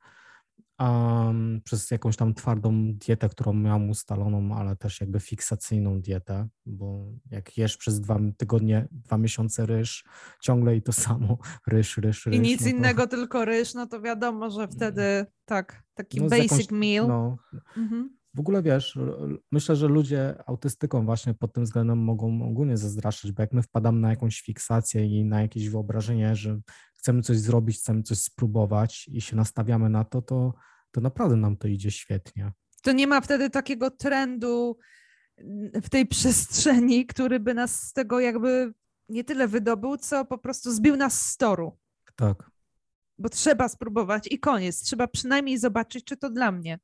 [0.80, 7.06] Um, przez jakąś tam twardą dietę, którą miałam ustaloną, ale też jakby fiksacyjną dietę, bo
[7.32, 10.04] jak jesz przez dwa tygodnie, dwa miesiące ryż,
[10.42, 11.38] ciągle i to samo,
[11.68, 12.36] ryż, ryż, ryż.
[12.36, 12.76] I nic no to...
[12.76, 17.08] innego, tylko ryż, no to wiadomo, że wtedy tak, taki no basic jakąś, meal.
[17.08, 17.38] No,
[17.78, 18.18] mhm.
[18.36, 19.00] W ogóle wiesz,
[19.52, 24.00] myślę, że ludzie autystyką właśnie pod tym względem mogą ogólnie zazdaszać, bo jak my wpadamy
[24.00, 26.60] na jakąś fiksację i na jakieś wyobrażenie, że
[27.04, 30.54] chcemy coś zrobić, chcemy coś spróbować i się nastawiamy na to, to,
[30.92, 32.52] to naprawdę nam to idzie świetnie.
[32.82, 34.78] To nie ma wtedy takiego trendu
[35.84, 38.74] w tej przestrzeni, który by nas z tego jakby
[39.10, 41.78] nie tyle wydobył, co po prostu zbił nas z toru.
[42.16, 42.52] Tak.
[43.18, 44.82] Bo trzeba spróbować i koniec.
[44.82, 46.80] Trzeba przynajmniej zobaczyć, czy to dla mnie.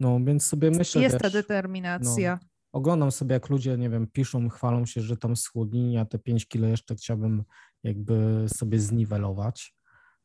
[0.00, 2.38] No, więc sobie myślę, Jest wiesz, ta determinacja.
[2.42, 6.18] No, oglądam sobie, jak ludzie, nie wiem, piszą, chwalą się, że tam schudli, ja te
[6.18, 7.44] 5 kilo jeszcze chciałbym
[7.82, 9.76] jakby sobie zniwelować,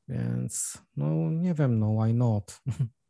[0.07, 2.61] więc no nie wiem, no why not?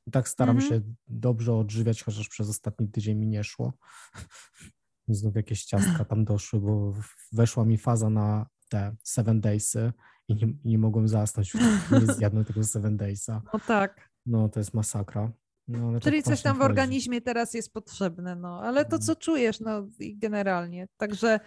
[0.08, 0.70] I tak staram mm -hmm.
[0.70, 3.74] się dobrze odżywiać, chociaż przez ostatni tydzień mi nie szło.
[5.08, 6.94] Znów jakieś ciastka tam doszły, bo
[7.32, 9.94] weszła mi faza na te seven daysy
[10.28, 11.54] i nie, nie mogłem zasnąć,
[11.92, 13.42] nie zjadłem tego seven daysa.
[13.54, 14.10] No tak.
[14.26, 15.32] No to jest masakra.
[15.68, 19.60] No, Czyli tak coś tam w organizmie teraz jest potrzebne, no ale to co czujesz,
[19.60, 20.88] no generalnie.
[20.98, 21.40] Także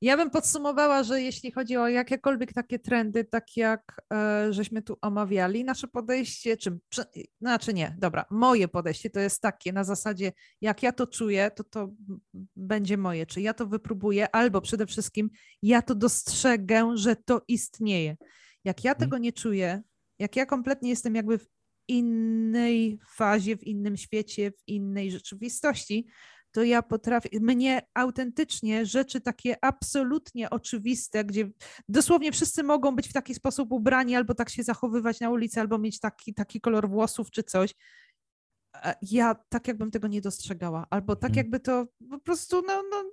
[0.00, 4.96] ja bym podsumowała, że jeśli chodzi o jakiekolwiek takie trendy, tak jak e, żeśmy tu
[5.00, 7.04] omawiali, nasze podejście, czy, czy,
[7.40, 11.64] znaczy nie, dobra, moje podejście to jest takie na zasadzie, jak ja to czuję, to
[11.64, 11.90] to
[12.56, 15.30] będzie moje, czy ja to wypróbuję, albo przede wszystkim
[15.62, 18.16] ja to dostrzegę, że to istnieje.
[18.64, 19.00] Jak ja mhm.
[19.00, 19.82] tego nie czuję,
[20.18, 21.46] jak ja kompletnie jestem jakby w
[21.90, 26.06] innej fazie, w innym świecie, w innej rzeczywistości,
[26.52, 31.50] to ja potrafię, mnie autentycznie rzeczy takie absolutnie oczywiste, gdzie
[31.88, 35.78] dosłownie wszyscy mogą być w taki sposób ubrani, albo tak się zachowywać na ulicy, albo
[35.78, 37.74] mieć taki, taki kolor włosów czy coś.
[39.02, 41.36] Ja tak jakbym tego nie dostrzegała, albo tak mhm.
[41.36, 43.04] jakby to po prostu no, no,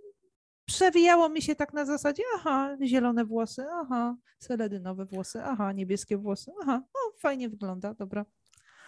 [0.66, 6.52] przewijało mi się tak na zasadzie, aha, zielone włosy, aha, seledynowe włosy, aha, niebieskie włosy,
[6.62, 8.26] aha, o, fajnie wygląda, dobra.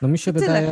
[0.02, 0.72] No mi się wydaje...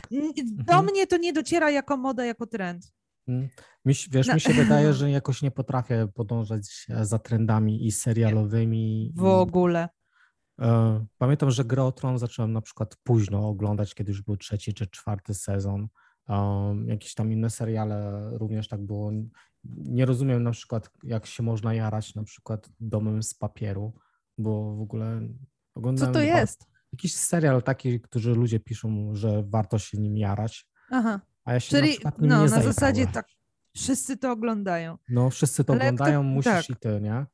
[0.51, 0.85] Do mhm.
[0.85, 2.91] mnie to nie dociera jako moda, jako trend.
[3.27, 3.49] Mm.
[3.85, 4.33] Mi, wiesz, no.
[4.33, 9.11] mi się wydaje, że jakoś nie potrafię podążać za trendami i serialowymi.
[9.15, 9.89] W ogóle.
[10.61, 14.73] E, pamiętam, że Grę o Tron zacząłem na przykład późno oglądać, kiedy już był trzeci
[14.73, 15.87] czy czwarty sezon.
[16.29, 19.11] Um, jakieś tam inne seriale również tak było.
[19.63, 23.93] Nie rozumiem na przykład, jak się można jarać na przykład domem z papieru,
[24.37, 25.21] bo w ogóle
[25.75, 26.13] oglądałem...
[26.13, 26.67] Co to jest?
[26.93, 30.67] Jakiś serial taki, którzy ludzie piszą, że warto się nim jarać.
[30.89, 31.21] Aha.
[31.45, 33.27] A ja się Czyli, na no, na zasadzie tak,
[33.75, 34.97] wszyscy to oglądają.
[35.09, 36.69] No, wszyscy to Ale oglądają, to, musisz tak.
[36.69, 37.25] i ty, nie?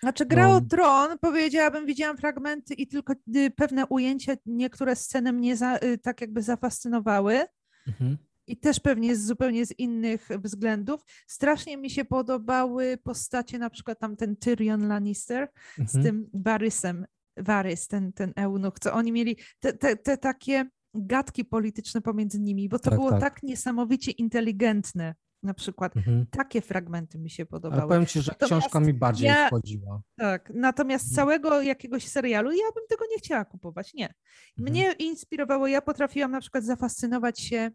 [0.00, 0.56] Znaczy, gra no.
[0.56, 5.98] o Tron, powiedziałabym, widziałam fragmenty i tylko y, pewne ujęcia, niektóre sceny mnie za, y,
[5.98, 7.44] tak jakby zafascynowały.
[7.86, 8.18] Mhm.
[8.46, 11.00] I też pewnie z zupełnie z innych względów.
[11.26, 15.48] Strasznie mi się podobały postacie, na przykład tam ten Tyrion Lannister
[15.78, 15.88] mhm.
[15.88, 17.06] z tym Varysem,
[17.36, 22.68] Varys, ten, ten eunuch, co oni mieli, te, te, te takie gadki polityczne pomiędzy nimi,
[22.68, 23.20] bo to tak, było tak.
[23.20, 25.14] tak niesamowicie inteligentne.
[25.42, 26.26] Na przykład mhm.
[26.30, 27.82] takie fragmenty mi się podobały.
[27.82, 30.02] Ale powiem ci, że natomiast książka mi bardziej ja, wchodziła.
[30.16, 31.16] Tak, natomiast mhm.
[31.16, 34.04] całego jakiegoś serialu ja bym tego nie chciała kupować, nie.
[34.04, 34.14] Mhm.
[34.56, 34.98] Mnie mhm.
[34.98, 37.70] inspirowało, ja potrafiłam na przykład zafascynować się,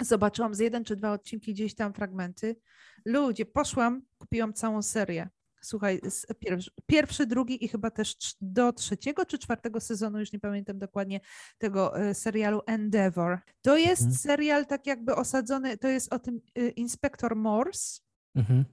[0.00, 2.56] zobaczyłam z jeden czy dwa odcinki gdzieś tam fragmenty.
[3.04, 5.28] Ludzie, poszłam, kupiłam całą serię.
[5.64, 6.00] Słuchaj,
[6.38, 11.20] pierwszy, pierwszy, drugi i chyba też do trzeciego czy czwartego sezonu, już nie pamiętam dokładnie,
[11.58, 13.38] tego e, serialu Endeavor.
[13.62, 14.18] To jest mhm.
[14.18, 18.00] serial tak jakby osadzony, to jest o tym e, inspektor Morse.
[18.34, 18.64] Mhm.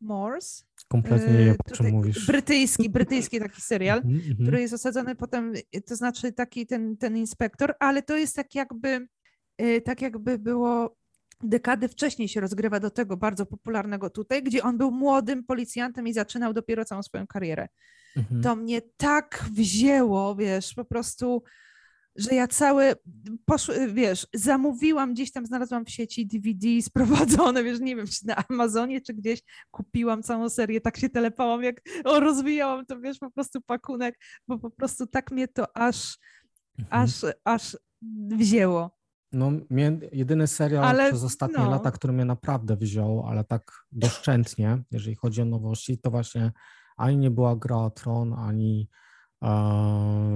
[0.00, 0.64] Morse.
[0.88, 2.26] Kompletnie nie wiem, o czym mówisz.
[2.26, 5.52] Brytyjski, brytyjski taki serial, mhm, mhm, który jest osadzony potem,
[5.86, 9.08] to znaczy taki ten, ten inspektor, ale to jest tak jakby,
[9.84, 10.97] tak jakby było
[11.42, 16.12] dekady wcześniej się rozgrywa do tego bardzo popularnego tutaj, gdzie on był młodym policjantem i
[16.12, 17.68] zaczynał dopiero całą swoją karierę.
[18.16, 18.42] Mhm.
[18.42, 21.42] To mnie tak wzięło, wiesz, po prostu,
[22.16, 22.94] że ja całe,
[23.44, 28.44] poszły, wiesz, zamówiłam gdzieś tam, znalazłam w sieci DVD sprowadzone, wiesz, nie wiem, czy na
[28.48, 33.30] Amazonie, czy gdzieś kupiłam całą serię, tak się telepałam, jak o, rozwijałam to, wiesz, po
[33.30, 34.18] prostu pakunek,
[34.48, 36.18] bo po prostu tak mnie to aż,
[36.78, 37.02] mhm.
[37.02, 37.12] aż,
[37.44, 37.76] aż
[38.30, 38.97] wzięło.
[39.32, 41.70] No, mnie, jedyny serial ale, przez ostatnie no.
[41.70, 46.52] lata, który mnie naprawdę wziął, ale tak doszczętnie, jeżeli chodzi o nowości, to właśnie
[46.96, 48.88] ani nie była gra o Tron, ani
[49.42, 49.50] e,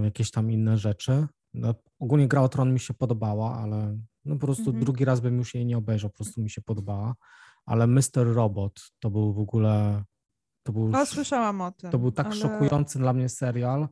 [0.04, 1.26] jakieś tam inne rzeczy.
[1.54, 4.84] No, ogólnie gra o Tron mi się podobała, ale no po prostu mhm.
[4.84, 7.14] drugi raz bym już jej nie obejrzał, po prostu mi się podobała.
[7.66, 8.34] Ale Mr.
[8.34, 10.04] Robot to był w ogóle.
[10.62, 11.90] To był, o, słyszałam o tym.
[11.90, 12.36] To był tak ale...
[12.36, 13.88] szokujący dla mnie serial.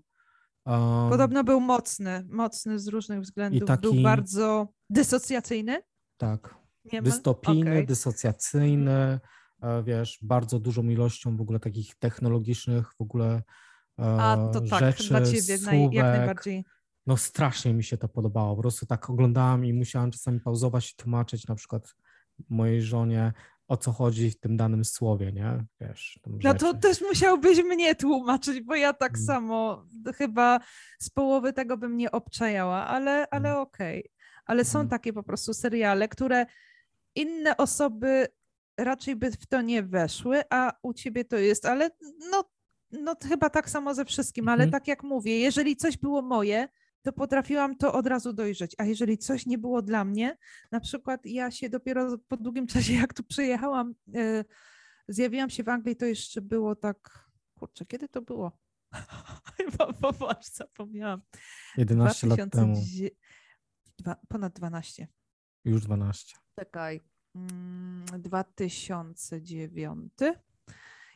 [0.66, 3.68] Um, Podobno był mocny, mocny z różnych względów.
[3.68, 5.82] Taki, był bardzo dysocjacyjny?
[6.16, 6.60] Tak.
[7.02, 7.86] Dystopijny, okay.
[7.86, 9.20] dysocjacyjny,
[9.62, 13.42] e, wiesz, bardzo dużą ilością w ogóle takich technologicznych w ogóle
[13.98, 15.92] e, A, to tak, rzeczy, dla ciebie słówek.
[15.92, 16.64] jak najbardziej.
[17.06, 18.56] No strasznie mi się to podobało.
[18.56, 21.94] Po prostu tak oglądałem i musiałem czasami pauzować i tłumaczyć na przykład
[22.48, 23.32] mojej żonie,
[23.68, 25.64] o co chodzi w tym danym słowie, nie?
[25.80, 29.26] Wiesz, no to też musiałbyś mnie tłumaczyć, bo ja tak hmm.
[29.26, 30.60] samo chyba
[30.98, 33.62] z połowy tego bym nie obczajała, ale, ale hmm.
[33.62, 34.00] okej.
[34.00, 34.12] Okay.
[34.44, 34.88] Ale są hmm.
[34.88, 36.46] takie po prostu seriale, które
[37.14, 38.26] inne osoby
[38.78, 41.90] raczej by w to nie weszły, a u ciebie to jest, ale
[42.30, 42.44] no,
[42.92, 44.70] no chyba tak samo ze wszystkim, ale Mhm.
[44.70, 46.68] tak jak mówię, jeżeli coś było moje,
[47.02, 50.36] to potrafiłam to od razu dojrzeć, a jeżeli coś nie było dla mnie,
[50.72, 54.44] na przykład ja się dopiero po długim czasie, jak tu przyjechałam, e,
[55.08, 57.28] zjawiłam się w Anglii, to jeszcze było tak,
[57.58, 58.59] kurczę, kiedy to było?
[59.56, 61.22] Chyba popatrz, zapomniałam.
[61.76, 63.12] 11 lat temu, 2010
[63.98, 65.08] dwa, ponad 12.
[65.64, 66.36] już 12.
[66.60, 67.00] Czekaj.
[67.34, 70.12] mm, 2009.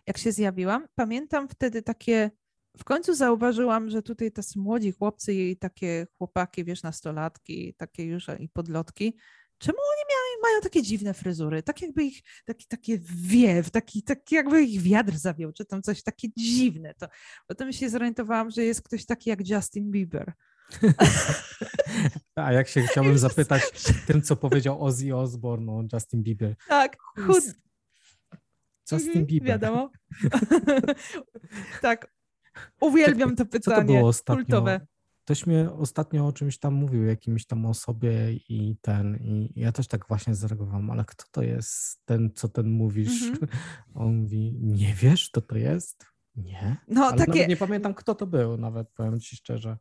[0.07, 2.31] Jak się zjawiłam, pamiętam wtedy takie.
[2.79, 8.27] W końcu zauważyłam, że tutaj tacy młodzi chłopcy i takie chłopaki, wiesz, nastolatki, takie już
[8.39, 9.17] i podlotki,
[9.59, 11.63] czemu oni miają, mają takie dziwne fryzury?
[11.63, 16.03] Tak jakby ich, taki, takie wiew, taki, taki jakby ich wiatr zawiał, czy tam coś
[16.03, 16.95] takie dziwne.
[16.95, 17.07] To
[17.47, 20.33] potem się zorientowałam, że jest ktoś taki jak Justin Bieber.
[22.37, 23.63] A jak się chciałbym zapytać
[24.07, 26.55] tym, co powiedział Ozzy Osbourne o Justin Bieber.
[26.69, 27.45] Tak, chud,
[28.93, 29.49] Justin Mhm, Bieber.
[29.49, 29.91] Wiadomo.
[31.83, 32.15] tak.
[32.81, 33.85] Uwielbiam to Co to pytanie.
[33.87, 34.45] było ostatnio?
[34.45, 34.81] Kultowe.
[35.25, 39.89] Ktoś mnie ostatnio o czymś tam mówił, jakimś tam osobie i ten, i ja też
[39.89, 43.23] tak właśnie zareagowałam, ale kto to jest ten, co ten mówisz?
[43.23, 43.49] Mhm.
[43.95, 46.07] On mówi, nie wiesz, kto to jest?
[46.37, 46.77] Nie.
[46.89, 49.79] No, ale takie, nie pamiętam, kto to był, nawet powiem ci szczerze.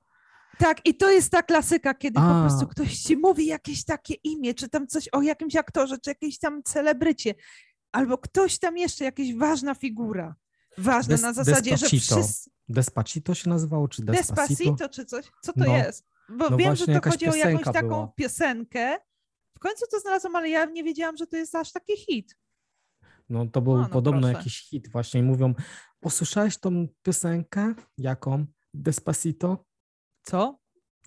[0.57, 2.47] tak, i to jest ta klasyka, kiedy po A.
[2.47, 6.39] prostu ktoś ci mówi jakieś takie imię, czy tam coś o jakimś aktorze, czy jakiejś
[6.39, 7.35] tam celebrycie,
[7.91, 10.35] albo ktoś tam jeszcze, jakaś ważna figura.
[10.77, 12.15] Ważna Des- na zasadzie, że Despacito.
[12.15, 12.49] wszyscy...
[12.69, 14.35] Despacito się nazywało, czy Despacito?
[14.35, 15.25] Despacito, czy coś?
[15.41, 15.77] Co to No.
[15.77, 16.05] jest?
[16.29, 18.07] Bo No wiem, że to chodzi o jakąś taką była.
[18.15, 18.97] piosenkę.
[19.55, 22.37] W końcu to znalazłam, ale ja nie wiedziałam, że to jest aż taki hit.
[23.29, 24.37] No to był A, no podobno proszę.
[24.37, 25.53] jakiś hit właśnie i mówią,
[26.01, 27.73] usłyszałeś tą piosenkę?
[27.97, 28.45] Jaką?
[28.73, 29.65] Despacito?
[30.23, 30.59] Co?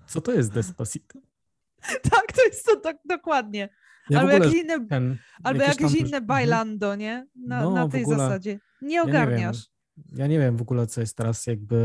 [0.07, 1.19] Co to jest Despacito?
[2.11, 3.69] Tak, to jest to dokładnie.
[4.11, 6.27] Ja albo jakieś inne, ten, albo jakieś jakieś tam- inne Mhm.
[6.27, 7.27] bailando, nie?
[7.37, 8.19] Na, No, na tej ogóle.
[8.19, 8.59] zasadzie.
[8.83, 9.09] Nie nie wiem.
[9.09, 9.67] ogarniasz.
[10.17, 11.77] Ja nie wiem w ogóle, co jest teraz jakby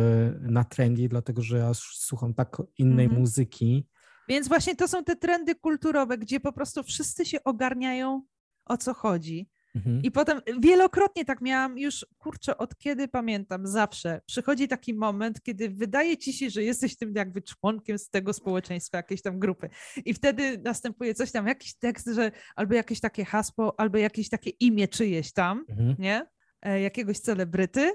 [0.42, 3.22] na trendy, dlatego że ja słucham tak innej Mhm.
[3.22, 3.88] muzyki.
[4.30, 8.22] Więc właśnie to są te trendy kulturowe, gdzie po prostu wszyscy się ogarniają,
[8.66, 9.50] o co chodzi.
[9.76, 10.02] Mhm.
[10.04, 15.70] I potem wielokrotnie tak miałam już, kurczę, od kiedy pamiętam, zawsze przychodzi taki moment, kiedy
[15.70, 19.70] wydaje ci się, że jesteś tym jakby członkiem z tego społeczeństwa, jakiejś tam grupy.
[20.06, 24.50] I wtedy następuje coś tam, jakiś tekst, że albo jakieś takie hasło, albo jakieś takie
[24.50, 25.96] imię czyjeś tam, Mhm.
[26.00, 26.26] nie?
[26.62, 27.92] E, jakiegoś celebryty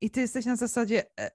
[0.00, 1.30] i ty jesteś na zasadzie, e,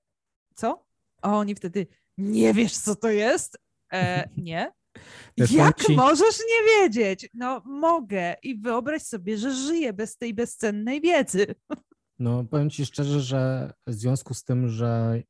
[0.55, 0.85] co?
[1.21, 3.57] A oni wtedy, nie wiesz, co to jest?
[3.93, 4.71] E, nie.
[5.37, 7.29] Jak ci- możesz nie wiedzieć?
[7.33, 11.45] No mogę i wyobraź sobie, że żyję bez tej bezcennej wiedzy.
[12.19, 15.21] No, powiem ci szczerze, że w związku z tym, że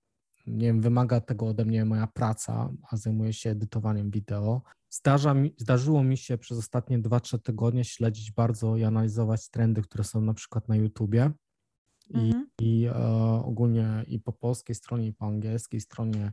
[0.47, 5.53] nie wiem, wymaga tego ode mnie moja praca, a zajmuję się edytowaniem wideo, zdarza mi,
[5.57, 10.33] zdarzyło mi się przez ostatnie 2-3 tygodnie śledzić bardzo i analizować trendy, które są na
[10.33, 11.31] przykład na YouTubie
[12.09, 12.47] i, Mhm.
[12.61, 12.95] i e,
[13.45, 16.31] ogólnie i po polskiej stronie, i po angielskiej stronie.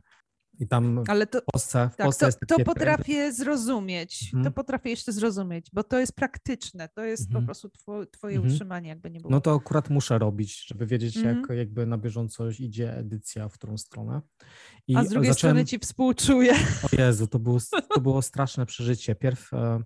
[0.59, 4.31] I tam w Ale to, Polsce, w tak, Polsce to, to potrafię zrozumieć.
[4.31, 4.53] To Mhm.
[4.53, 6.89] potrafię jeszcze zrozumieć, bo to jest praktyczne.
[6.89, 7.43] To jest Mhm.
[7.43, 8.53] po prostu two, twoje Mhm.
[8.53, 9.31] utrzymanie, jakby nie było.
[9.31, 11.59] No to akurat muszę robić, żeby wiedzieć, jak Mhm.
[11.59, 14.21] jakby na bieżąco idzie edycja, w którą stronę.
[14.87, 15.55] I A z drugiej zacząłem...
[15.55, 16.53] strony ci współczuję.
[16.83, 17.57] O Jezu, to było,
[17.95, 19.15] to było straszne przeżycie.
[19.15, 19.79] Pierw, e,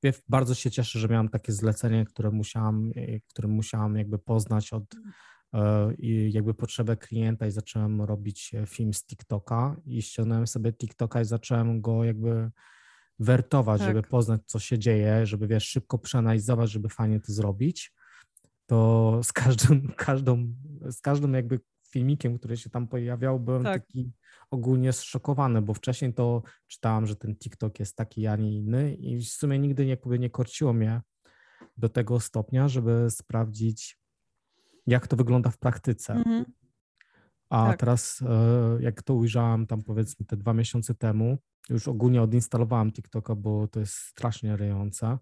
[0.00, 4.72] pierw bardzo się cieszę, że miałam takie zlecenie, które musiałam, e, które musiałam jakby poznać
[4.72, 4.98] od e,
[5.98, 11.20] i jakby potrzebę klienta i zacząłem robić e, film z TikToka i ściągnąłem sobie TikToka
[11.20, 12.50] i zacząłem go jakby
[13.18, 14.10] wertować, żeby Tak.
[14.10, 17.92] poznać, co się dzieje, żeby wiesz, szybko przeanalizować, żeby fajnie to zrobić.
[18.66, 20.52] To z każdym, każdą,
[20.90, 23.82] z każdym jakby filmikiem, który się tam pojawiał, byłem Tak.
[23.82, 24.12] taki
[24.50, 29.18] ogólnie zszokowany, bo wcześniej to czytałam, że ten TikTok jest taki, a nie inny i
[29.18, 31.00] w sumie nigdy jakby nie korciło mnie
[31.76, 33.99] do tego stopnia, żeby sprawdzić,
[34.86, 36.12] jak to wygląda w praktyce.
[36.12, 36.44] Mhm.
[37.50, 37.80] A tak.
[37.80, 41.38] teraz, e, jak to ujrzałam tam powiedzmy te dwa miesiące temu,
[41.70, 45.18] już ogólnie odinstalowałam TikToka, bo to jest strasznie ryjące.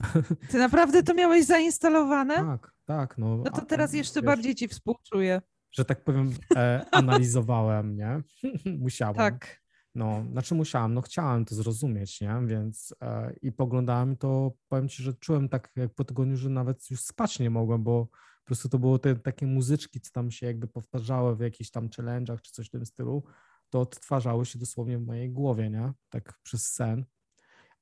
[0.50, 2.34] Ty naprawdę to miałeś zainstalowane?
[2.34, 3.18] Tak, tak.
[3.18, 5.42] No, No to teraz jeszcze wiesz, bardziej ci współczuję.
[5.70, 8.22] Że tak powiem, e, analizowałem, nie?
[8.84, 9.14] Musiałem.
[9.14, 9.60] Tak.
[9.94, 12.40] No, znaczy musiałam, no chciałem to zrozumieć, nie?
[12.46, 16.90] Więc e, i poglądałem to, powiem ci, że czułem tak jak po tygodniu, że nawet
[16.90, 18.08] już spać nie mogłem, bo
[18.48, 22.40] prostu to było te takie muzyczki, co tam się jakby powtarzały w jakichś tam challenge'ach
[22.40, 23.22] czy coś w tym stylu,
[23.70, 25.92] to odtwarzały się dosłownie w mojej głowie, nie?
[26.08, 27.04] Tak przez sen.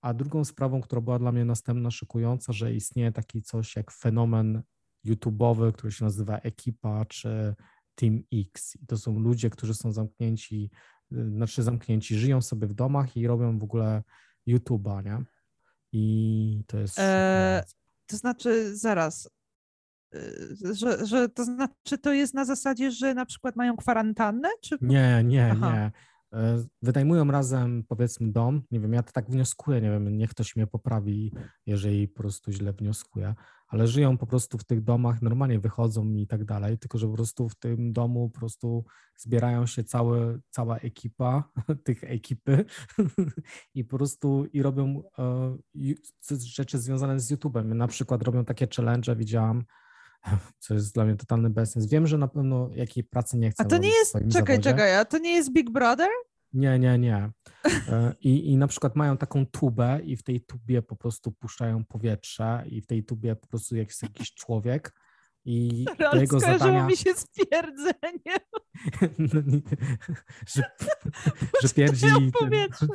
[0.01, 4.63] A drugą sprawą, która była dla mnie następna szykująca, że istnieje taki coś jak fenomen
[5.07, 7.55] YouTube'owy, który się nazywa Ekipa czy
[7.95, 8.77] Team X.
[8.83, 10.71] I to są ludzie, którzy są zamknięci,
[11.13, 14.03] y, znaczy zamknięci, żyją sobie w domach i robią w ogóle
[14.49, 15.25] YouTube'a, nie?
[15.93, 16.99] I to jest.
[16.99, 17.65] E,
[18.07, 19.31] to znaczy, zaraz.
[20.17, 24.49] E, że, że to znaczy, to jest na zasadzie, że na przykład mają kwarantannę?
[24.61, 24.79] Czy...
[24.81, 25.73] Nie, nie, Aha.
[25.73, 25.93] nie.
[26.33, 28.63] E, wynajmują razem, powiedzmy, dom.
[28.71, 31.33] Nie wiem, ja to tak wnioskuję, nie wiem, niech ktoś mnie poprawi,
[31.67, 33.35] jeżeli po prostu źle wnioskuję,
[33.69, 37.13] ale żyją po prostu w tych domach, normalnie wychodzą i tak dalej, tylko że po
[37.13, 38.85] prostu w tym domu po prostu
[39.17, 41.51] zbierają się całe, cała ekipa
[41.85, 42.65] tych ekipy
[43.75, 45.57] i po prostu i robią e,
[46.31, 47.65] rzeczy związane z YouTube'em.
[47.65, 49.65] Na przykład robią takie challenge, widziałam,
[50.61, 51.87] co jest dla mnie totalny bezsens.
[51.87, 53.63] Wiem, że na pewno jakiej pracy nie chcę.
[53.63, 54.61] A to nie jest, czekaj, zawodzie.
[54.61, 56.09] czekaj, a to nie jest Big Brother?
[56.53, 57.31] Nie, nie, nie.
[57.89, 61.85] E, I, I na przykład mają taką tubę i w tej tubie po prostu puszczają
[61.85, 64.93] powietrze i w tej tubie po prostu jest jakiś człowiek
[65.45, 66.87] i do jego zadania...
[66.87, 68.37] mi się stwierdzenie.
[69.19, 69.43] no,
[70.47, 70.63] że,
[71.63, 72.07] że pierdzi...
[72.41, 72.89] Ten...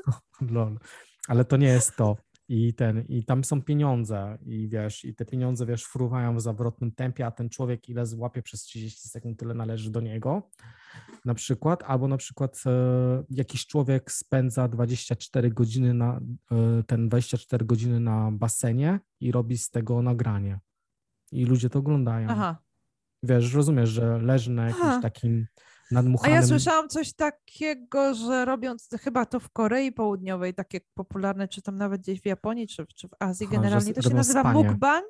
[0.50, 0.80] Lol.
[1.28, 2.18] Ale to nie jest to
[2.52, 6.92] i ten, i tam są pieniądze i wiesz, i te pieniądze, wiesz, fruwają w zawrotnym
[6.92, 10.50] tempie, a ten człowiek ile złapie przez 30 sekund, tyle należy do niego,
[11.26, 16.22] na przykład, albo na przykład e, jakiś człowiek spędza 24 godziny na,
[16.52, 20.60] e, ten 24 godziny na basenie i robi z tego nagranie
[21.32, 22.28] i ludzie to oglądają.
[22.30, 22.58] Aha.
[23.24, 25.00] Wiesz, rozumiesz, że leży na jakimś Aha.
[25.02, 25.48] takim
[25.92, 26.38] nadmuchanym...
[26.38, 31.62] A ja słyszałam coś takiego, że robiąc chyba to w Korei Południowej, takie popularne, czy
[31.62, 34.64] tam nawet gdzieś w Japonii, czy, czy w Azji generalnie, to się nazywa spanie.
[34.64, 35.06] mukbang?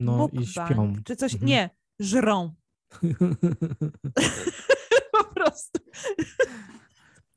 [0.00, 0.92] No mukbang, i śpią.
[1.04, 1.48] Czy coś, mhm.
[1.48, 2.54] nie, żrą.
[5.18, 5.78] po prostu.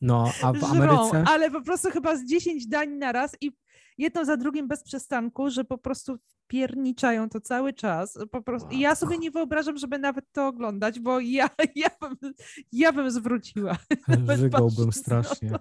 [0.02, 1.10] No, a w Ameryce?
[1.10, 3.52] Żrą, ale po prostu chyba z 10 dań na raz i
[3.98, 6.18] jedno za drugim bez przestanku, że po prostu
[6.48, 8.20] pierniczają to cały czas.
[8.32, 12.34] Po prostu, ja sobie nie wyobrażam, żeby nawet to oglądać, bo ja, ja, bym,
[12.72, 13.78] ja bym zwróciła.
[14.38, 15.52] Żygałbym strasznie.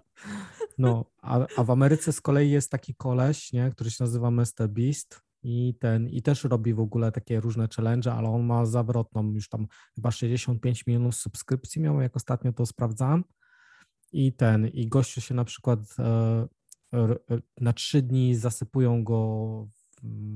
[0.78, 4.68] No, a, a w Ameryce z kolei jest taki koleś, nie, który się nazywa Mr.
[4.68, 9.32] Beast i ten, i też robi w ogóle takie różne challenge, ale on ma zawrotną,
[9.32, 13.24] już tam chyba 65 milionów subskrypcji miał, jak ostatnio to sprawdzałem.
[14.12, 16.46] I ten, i gościu się na przykład e,
[17.60, 19.68] na trzy dni zasypują go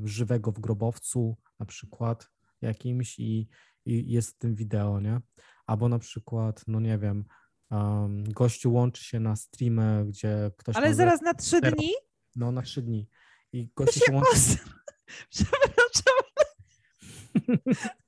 [0.05, 2.31] żywego w grobowcu na przykład
[2.61, 3.49] jakimś i,
[3.85, 5.21] i jest w tym wideo, nie?
[5.67, 7.25] Albo na przykład, no nie wiem,
[7.71, 10.77] um, gościu łączy się na streamę, gdzie ktoś...
[10.77, 11.91] Ale zaraz na trzy dni?
[12.37, 13.09] No, na trzy dni.
[13.53, 14.31] I gościu się łączy...
[15.31, 16.21] Przepraszam.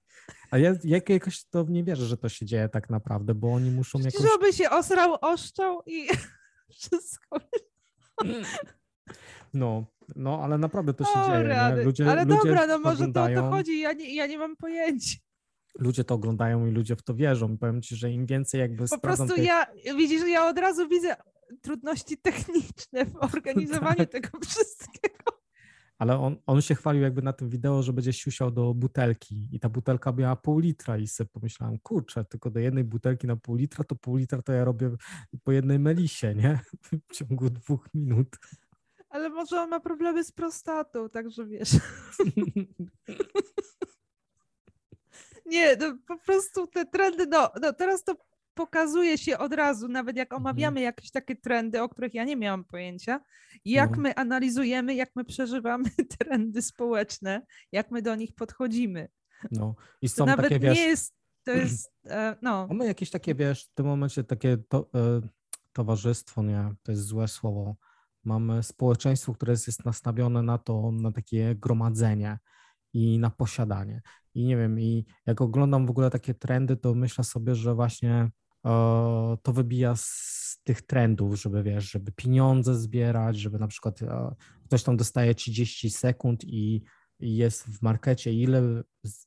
[0.51, 3.71] A ja, jak jakoś to nie wierzę, że to się dzieje tak naprawdę, bo oni
[3.71, 4.31] muszą jakoś...
[4.31, 6.09] Żeby się osrał, oszczał i
[6.79, 7.41] wszystko.
[9.55, 9.85] No,
[10.17, 11.85] no, ale naprawdę to się o, dzieje.
[11.85, 14.57] Ludzie, ale ludzie dobra, no może to o to chodzi, ja nie, ja nie mam
[14.57, 15.19] pojęcia.
[15.79, 17.59] Ludzie to oglądają i ludzie w to wierzą.
[17.59, 19.45] Powiem ci, że im więcej jakby Po prostu tych...
[19.45, 19.67] ja,
[19.97, 21.17] widzisz, ja od razu widzę
[21.61, 24.11] trudności techniczne w organizowaniu tak.
[24.11, 25.32] tego wszystkiego.
[26.03, 29.61] Ale on, on się chwalił jakby na tym wideo, że będzie siusiał do butelki i
[29.61, 33.57] ta butelka miała pół litra i sobie pomyślałem, kurczę, tylko do jednej butelki na pół
[33.57, 34.91] litra, to pół litra to ja robię
[35.45, 36.61] po jednej melisie, nie?
[37.09, 38.29] W ciągu dwóch minut.
[39.09, 41.71] Ale może on ma problemy z prostatą, także wiesz.
[45.47, 48.17] Nie, no po prostu te trendy, no, no teraz to
[48.55, 50.85] pokazuje się od razu, nawet jak omawiamy mhm.
[50.85, 53.21] jakieś takie trendy, o których ja nie miałam pojęcia,
[53.65, 54.03] jak no.
[54.03, 59.09] my analizujemy, jak my przeżywamy trendy społeczne, jak my do nich podchodzimy.
[59.51, 60.79] No i są to nawet takie, wiesz...
[60.79, 62.67] nie jest, to jest, e, no.
[62.67, 65.21] Mamy jakieś takie, wiesz, w tym momencie takie to, e,
[65.73, 67.77] towarzystwo, nie, to jest złe słowo,
[68.25, 72.39] Mamy społeczeństwo, które jest nastawione na to, na takie gromadzenie
[72.93, 74.03] i na posiadanie.
[74.35, 78.31] I nie wiem, i jak oglądam w ogóle takie trendy, to myślę sobie, że właśnie
[79.43, 84.01] to wybija z tych trendów, żeby wiesz, żeby pieniądze zbierać, żeby na przykład
[84.65, 86.83] ktoś tam dostaje 30 sekund i,
[87.21, 88.83] jest w markecie, ile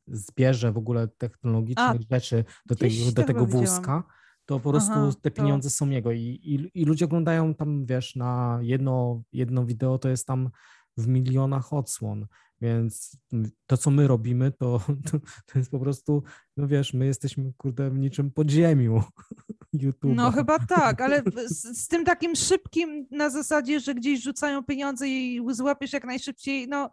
[0.07, 4.03] zbierze w ogóle technologicznych A, rzeczy do, tej, do tego wózka
[4.45, 5.75] to po prostu Aha, te pieniądze to...
[5.75, 6.11] są jego.
[6.11, 10.49] I, i, i ludzie oglądają tam, wiesz, na jedno, jedno wideo to jest tam
[10.97, 12.27] w milionach odsłon,
[12.61, 13.17] więc
[13.65, 14.81] to, co my robimy, to,
[15.11, 16.23] to, to jest po prostu,
[16.57, 19.03] no wiesz, my jesteśmy, kurde, w niczym podziemiu
[19.73, 20.11] YouTube.
[20.15, 25.07] No chyba tak, ale z, z, tym takim szybkim na zasadzie, że gdzieś rzucają pieniądze
[25.07, 26.89] i złapiesz jak najszybciej, no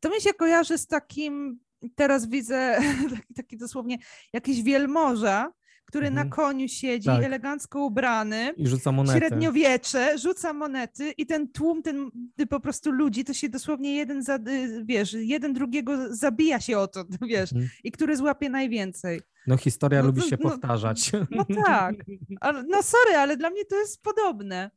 [0.00, 1.58] to mi się kojarzy z takim,
[1.94, 2.78] teraz widzę
[3.10, 3.98] taki, taki dosłownie
[4.32, 5.52] jakiś wielmoża,
[5.86, 6.28] który mhm.
[6.28, 7.24] na koniu siedzi, tak.
[7.24, 9.18] elegancko ubrany, I rzuca monety.
[9.18, 12.10] średniowiecze, rzuca monety i ten tłum, ten
[12.50, 14.38] po prostu ludzi, to się dosłownie jeden, za,
[14.84, 17.70] wiesz, jeden drugiego zabija się o to, wiesz, mhm.
[17.84, 19.20] i który złapie najwięcej.
[19.46, 21.12] No historia no, lubi się no, powtarzać.
[21.30, 21.94] No tak,
[22.70, 24.70] no sorry, ale dla mnie to jest podobne,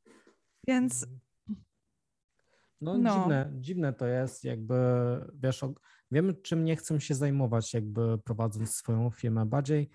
[0.68, 1.06] więc...
[2.82, 3.20] No, no.
[3.20, 4.76] Dziwne, dziwne to jest, jakby,
[5.34, 5.62] wiesz,
[6.12, 9.46] wiem, czym nie chcę się zajmować, jakby prowadząc swoją firmę.
[9.46, 9.90] Bardziej,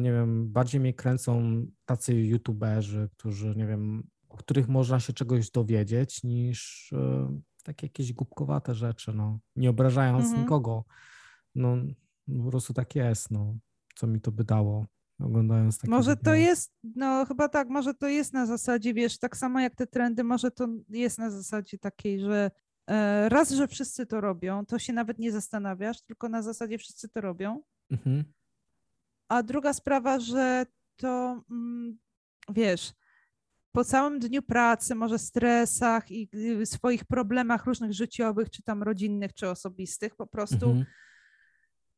[0.00, 1.42] nie wiem, bardziej mnie kręcą
[1.84, 8.12] tacy youtuberzy, którzy, nie wiem, o których można się czegoś dowiedzieć, niż e, takie jakieś
[8.12, 9.38] głupkowate rzeczy, no.
[9.56, 10.42] Nie obrażając mhm.
[10.42, 10.84] nikogo.
[11.54, 11.76] No,
[12.44, 13.56] po prostu tak jest, no.
[13.94, 14.86] Co mi to by dało
[15.20, 19.36] oglądając takie Może to jest, no chyba tak, może to jest na zasadzie, wiesz, tak
[19.36, 22.50] samo jak te trendy, może to jest na zasadzie takiej, że
[22.86, 27.08] e, raz, że wszyscy to robią, to się nawet nie zastanawiasz, tylko na zasadzie wszyscy
[27.08, 27.62] to robią.
[27.90, 28.24] Mhm.
[29.28, 30.66] A druga sprawa, że
[30.96, 31.98] to, mm,
[32.48, 32.92] wiesz,
[33.72, 36.28] po całym dniu pracy, może stresach i
[36.64, 40.86] swoich problemach różnych życiowych, czy tam rodzinnych, czy osobistych, po prostu mhm.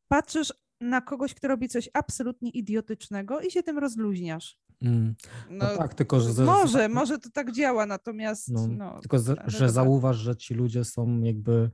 [0.09, 4.59] patrzysz na kogoś, kto robi coś absolutnie idiotycznego i się tym rozluźniasz.
[4.83, 5.15] Mm.
[5.51, 6.45] No, no, tak, tylko że.
[6.45, 8.49] Może, może to tak działa, natomiast.
[8.49, 11.71] No, no tylko, z, że zauważ, że ci ludzie są jakby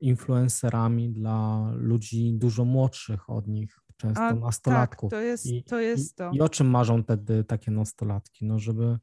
[0.00, 5.10] influencerami dla ludzi dużo młodszych od nich, często A, nastolatków.
[5.10, 6.30] Tak, to jest, I, to jest to.
[6.30, 8.44] I, I o czym marzą wtedy takie nastolatki?
[8.44, 8.98] No, żeby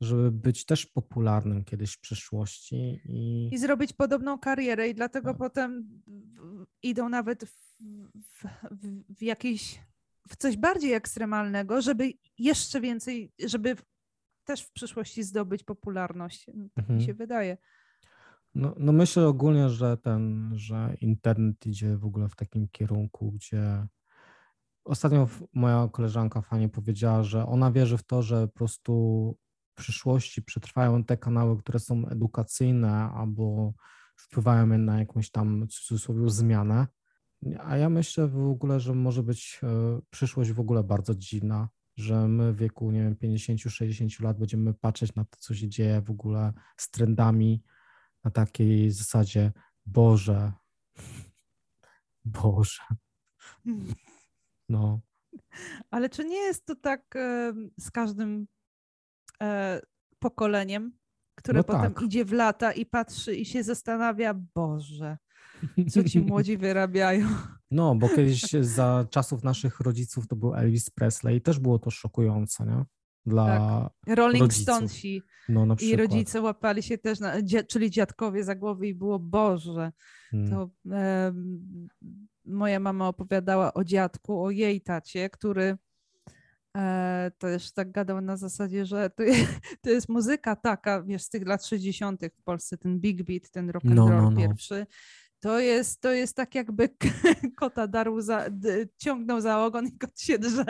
[0.00, 3.00] żeby być też popularnym kiedyś w przyszłości.
[3.04, 5.38] I, I zrobić podobną karierę, i dlatego tak.
[5.38, 6.00] potem
[6.82, 7.78] idą nawet w,
[8.16, 8.44] w,
[9.18, 9.80] w, jakiś,
[10.28, 13.76] w coś bardziej ekstremalnego, żeby jeszcze więcej, żeby
[14.44, 16.46] też w przyszłości zdobyć popularność.
[16.54, 16.98] No, tak mhm.
[16.98, 17.56] mi się wydaje.
[18.54, 23.86] No, no myślę ogólnie, że ten, że internet idzie w ogóle w takim kierunku, gdzie
[24.84, 29.36] ostatnio moja koleżanka fajnie powiedziała, że ona wierzy w to, że po prostu
[29.74, 33.72] w przyszłości przetrwają te kanały, które są edukacyjne albo
[34.16, 36.86] wpływają na jakąś tam w cudzysłowie zmianę.
[37.60, 42.28] A ja myślę w ogóle, że może być e, przyszłość w ogóle bardzo dziwna, że
[42.28, 46.10] my w wieku, nie wiem, 50-60 lat będziemy patrzeć na to, co się dzieje w
[46.10, 47.62] ogóle z trendami
[48.24, 49.52] na takiej zasadzie
[49.86, 50.52] Boże,
[52.24, 52.82] Boże.
[54.68, 55.00] No.
[55.90, 57.14] Ale czy nie jest to tak
[57.80, 58.46] z każdym
[59.42, 59.80] e,
[60.18, 60.92] pokoleniem,
[61.34, 62.02] które no potem tak.
[62.02, 65.18] idzie w lata i patrzy i się zastanawia, Boże,
[65.90, 67.28] co ci młodzi wyrabiają.
[67.70, 71.90] No, bo kiedyś za czasów naszych rodziców to był Elvis Presley i też było to
[71.90, 72.84] szokujące, nie?
[73.26, 73.46] Dla
[74.06, 74.16] tak.
[74.16, 74.62] Rolling rodziców.
[74.62, 77.32] Stonesi no, i rodzice łapali się też, na,
[77.68, 79.92] czyli dziadkowie za głowy i było Boże.
[80.30, 80.50] Hmm.
[80.50, 81.32] To e,
[82.44, 85.76] moja mama opowiadała o dziadku, o jej tacie, który
[86.76, 89.46] e, też tak gadał na zasadzie, że to jest,
[89.82, 92.20] to jest muzyka taka, wiesz, z tych lat 60.
[92.38, 94.36] w Polsce, ten big beat, ten rock and no, roll no, no.
[94.36, 94.86] pierwszy.
[95.40, 96.88] To jest, to jest tak, jakby
[97.60, 98.44] kota darł za,
[98.98, 100.64] ciągnął za ogon i kot się drze.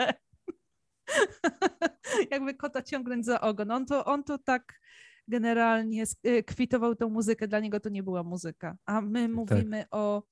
[2.31, 3.71] jakby kota ciągnąć za ogon.
[3.71, 4.79] On to, on to tak
[5.27, 8.77] generalnie e, kwitował tą muzykę, dla niego to nie była muzyka.
[8.85, 9.31] A my tak.
[9.35, 9.87] mówimy tak.
[9.91, 10.23] o,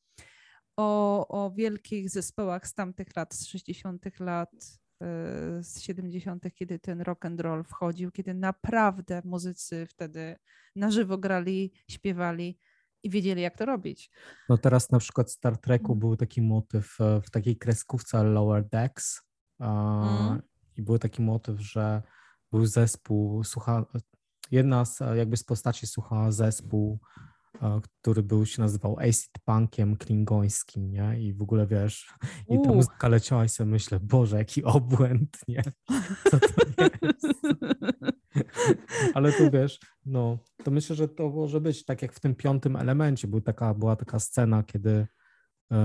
[0.77, 4.19] o, o wielkich zespołach z tamtych lat, z 60.
[4.19, 4.51] lat,
[5.01, 10.35] e, z 70., kiedy ten rock and roll wchodził, kiedy naprawdę muzycy wtedy
[10.75, 12.59] na żywo grali, śpiewali
[13.03, 14.11] i wiedzieli, jak to robić.
[14.49, 15.99] No teraz na przykład w Star Treku mm.
[15.99, 19.21] był taki motyw e, w takiej kreskówce Lower Decks
[19.59, 20.41] mm.
[20.77, 22.01] I był taki motyw, że
[22.51, 23.85] był zespół, słucha,
[24.51, 26.99] jedna z jakby z postaci słuchała zespół,
[27.61, 31.21] e, który był, się nazywał acid punkiem klingońskim, nie?
[31.21, 32.13] I w ogóle wiesz,
[32.49, 35.63] i ta muzyka leciała i sobie myślę, Boże, jaki obłęd, nie?
[36.31, 36.47] Co to
[37.01, 37.27] jest?
[39.13, 42.75] Ale tu wiesz, no, to myślę, że to może być tak jak w tym piątym
[42.75, 45.07] elemencie, był taka, była taka scena, kiedy
[45.71, 45.77] e,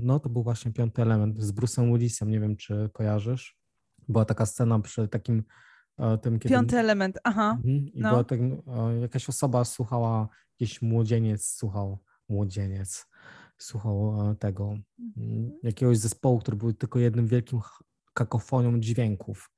[0.00, 3.58] no to był właśnie piąty element z Bruce'em Willisem, nie wiem czy kojarzysz.
[4.08, 5.42] Była taka scena przy takim
[5.98, 6.54] e, tym, kiedy...
[6.54, 7.50] Piąty element, aha.
[7.56, 8.10] Mhm, I no.
[8.10, 8.40] była tak,
[9.00, 10.28] jakaś osoba słuchała,
[10.60, 11.98] jakiś młodzieniec słuchał,
[12.28, 13.06] młodzieniec
[13.58, 15.50] słuchał tego, mhm.
[15.62, 17.60] jakiegoś zespołu, który był tylko jednym wielkim
[18.14, 19.50] kakofonią dźwięków.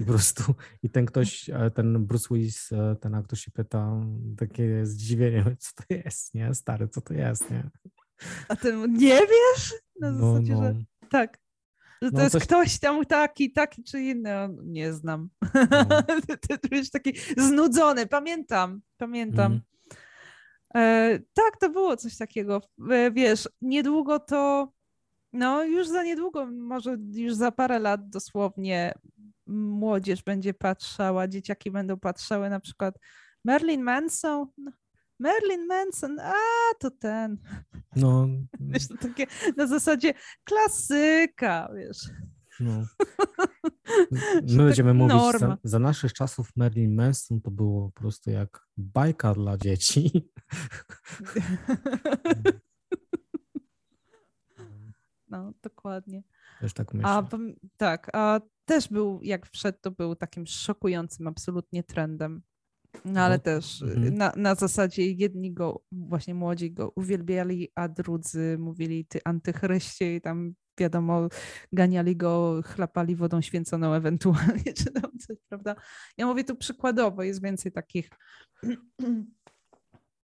[0.00, 4.00] I po prostu, i ten ktoś, e, ten Bruce Willis, e, ten aktor się pyta,
[4.36, 6.54] takie zdziwienie, co to jest, nie?
[6.54, 7.70] Stary, co to jest, nie?
[8.48, 9.74] A ty nie wiesz?
[10.00, 10.62] Na no, zasadzie, no.
[10.62, 10.74] że
[11.10, 11.43] tak.
[12.04, 12.42] Że to no, jest coś...
[12.42, 14.30] ktoś tam taki, taki czy inny,
[14.64, 15.28] nie znam.
[15.54, 16.02] No.
[16.48, 19.52] ty, ty taki znudzony, pamiętam, pamiętam.
[19.52, 19.62] Mm.
[20.76, 22.62] E, tak, to było coś takiego.
[22.90, 24.72] E, wiesz, niedługo to,
[25.32, 28.94] no już za niedługo, może już za parę lat dosłownie
[29.46, 32.98] młodzież będzie patrzała, dzieciaki będą patrzały na przykład
[33.44, 34.72] Merlin Manson, no,
[35.18, 36.34] Merlin Manson, a
[36.78, 37.38] to ten.
[37.96, 38.28] No.
[38.60, 41.98] Wiesz, to takie na zasadzie klasyka, wiesz.
[42.60, 42.84] No.
[44.56, 49.34] My będziemy mówić, za, za, naszych czasów Marilyn Manson to było po prostu jak bajka
[49.34, 50.10] dla dzieci.
[55.28, 56.22] No, dokładnie.
[56.60, 57.10] Też tak myślę.
[57.10, 57.28] A,
[57.76, 62.42] tak, a też był, jak wszedł, to był takim szokującym absolutnie trendem.
[63.04, 63.42] No ale no.
[63.42, 64.14] też mhm.
[64.14, 70.20] na, na zasadzie jedni go, właśnie młodzi go uwielbiali, a drudzy mówili ty antychryście i
[70.20, 71.28] tam wiadomo,
[71.72, 75.76] ganiali go, chlapali wodą święconą ewentualnie, czy tam coś, prawda?
[76.18, 78.10] Ja mówię tu przykładowo, jest więcej takich.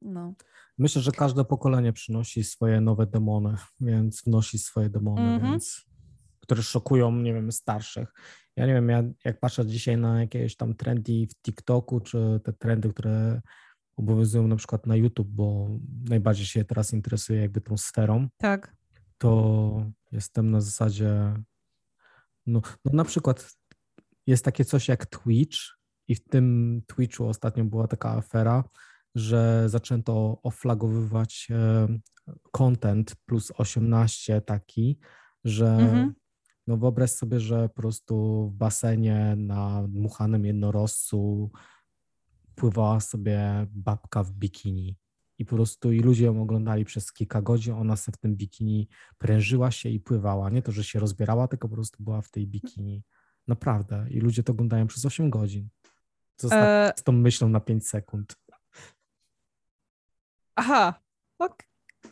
[0.02, 0.34] No.
[0.78, 5.52] Myślę, że każde pokolenie przynosi swoje nowe demony, więc wnosi swoje demony, mm -hmm.
[5.52, 5.86] więc,
[6.40, 8.14] które szokują, nie wiem, starszych.
[8.60, 12.54] Ja nie wiem, ja, jak patrzę dzisiaj na jakieś tam trendy w TikToku, czy te
[12.54, 13.42] trendy, które
[13.98, 15.70] obowiązują na przykład na YouTube, bo
[16.10, 18.28] najbardziej się teraz interesuję jakby tą sferą.
[18.38, 18.76] Tak.
[19.18, 21.34] To jestem na zasadzie,
[22.46, 23.52] no, no na przykład
[24.28, 25.58] jest takie coś jak Twitch
[26.08, 28.64] i w tym Twitchu ostatnio była taka afera,
[29.16, 31.88] że zaczęto oflagowywać e,
[32.52, 35.00] content plus 18 taki,
[35.44, 36.14] że mhm.
[36.70, 41.52] No wyobraź sobie, że po prostu w basenie na dmuchanym jednorożcu
[42.56, 44.98] pływała sobie babka w bikini
[45.38, 48.88] i po prostu i ludzie ją oglądali przez kilka godzin, ona sobie w tym bikini
[49.18, 50.50] prężyła się i pływała.
[50.50, 53.04] Nie to, że się rozbierała, tylko po prostu była w tej bikini.
[53.48, 54.08] Naprawdę.
[54.10, 55.70] I ludzie to oglądają przez 8 godzin.
[56.38, 56.94] Zostać e...
[56.98, 58.36] z tą myślą na 5 sekund.
[60.56, 61.02] Aha,
[61.40, 61.69] e,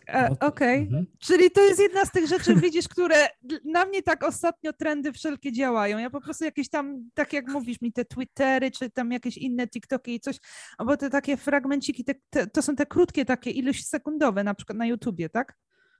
[0.07, 0.37] okej.
[0.39, 0.73] Okay.
[0.73, 1.05] Mhm.
[1.19, 3.15] Czyli to jest jedna z tych rzeczy, widzisz, które
[3.65, 5.97] na mnie tak ostatnio trendy wszelkie działają.
[5.97, 9.67] Ja po prostu jakieś tam, tak jak mówisz mi, te Twittery, czy tam jakieś inne
[9.67, 10.37] TikToki i coś,
[10.77, 14.77] albo te takie fragmenciki, te, te, to są te krótkie takie, ilość sekundowe, na przykład
[14.77, 15.57] na YouTubie, tak?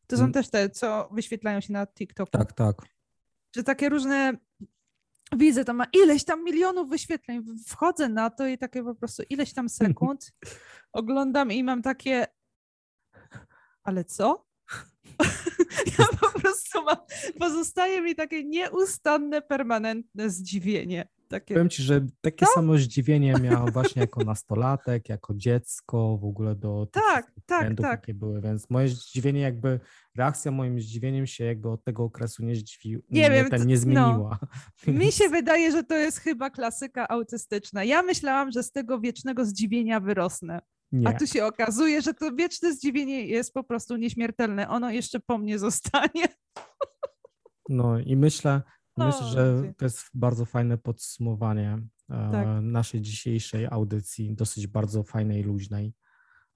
[0.08, 0.34] To są mm.
[0.34, 2.32] też te, co wyświetlają się na TikToku.
[2.32, 2.76] Tak, tak.
[3.52, 4.34] Czy takie różne
[5.36, 9.54] widzę, to ma ileś tam milionów wyświetleń, wchodzę na to i takie po prostu ileś
[9.54, 10.32] tam sekund
[10.92, 12.28] oglądam i mam takie,
[13.88, 14.46] ale co?
[16.00, 16.98] ja po prostu mam,
[17.40, 21.08] pozostaje mi takie nieustanne, permanentne zdziwienie.
[21.28, 21.54] Takie...
[21.54, 22.52] Powiem ci, że takie no?
[22.56, 27.92] samo zdziwienie miałam właśnie jako nastolatek, jako dziecko, w ogóle do tych tak, tak, tak.
[27.92, 29.80] jakie były, więc moje zdziwienie jakby,
[30.16, 33.76] reakcja moim zdziwieniem się jakby od tego okresu nie zdziwiła, nie, nie, wiem, ten nie
[33.76, 33.82] no.
[33.82, 34.40] zmieniła.
[34.88, 37.84] No, mi się wydaje, że to jest chyba klasyka autystyczna.
[37.84, 40.62] Ja myślałam, że z tego wiecznego zdziwienia wyrosnę.
[40.92, 41.08] Nie.
[41.08, 44.70] A tu się okazuje, że to wieczne zdziwienie jest po prostu nieśmiertelne.
[44.70, 46.28] Ono jeszcze po mnie zostanie.
[47.70, 48.62] No i myślę,
[48.98, 51.80] no, myślę, że to jest bardzo fajne podsumowanie
[52.10, 52.48] e, tak.
[52.62, 55.94] naszej dzisiejszej audycji, dosyć bardzo fajnej, luźnej,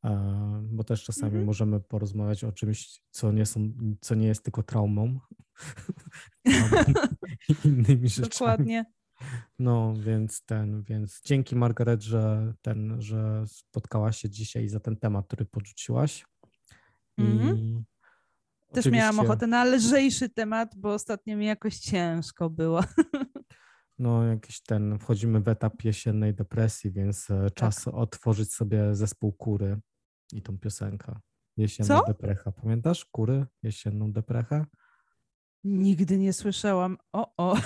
[0.03, 1.45] e, bo też czasami mhm.
[1.45, 5.19] możemy porozmawiać o czymś, co nie, są, co nie jest tylko traumą
[7.65, 8.29] innymi rzeczami.
[8.29, 8.85] Dokładnie.
[9.59, 15.27] No, więc ten, więc dzięki Margaret, że ten, że spotkałaś się dzisiaj za ten temat,
[15.27, 16.25] który porzuciłaś.
[17.17, 17.81] I mm-hmm.
[18.73, 22.83] Też miałam ochotę na lżejszy temat, bo ostatnio mi jakoś ciężko było.
[23.99, 27.53] No, jakiś ten, wchodzimy w etap jesiennej depresji, więc e, tak.
[27.53, 29.79] czas otworzyć sobie zespół Kury
[30.33, 31.19] i tą piosenkę.
[31.57, 32.05] Jesienna Co?
[32.07, 32.51] deprecha.
[32.51, 33.45] Pamiętasz Kury?
[33.63, 34.65] Jesienną deprechę?
[35.63, 36.97] Nigdy nie słyszałam.
[37.13, 37.57] O, o.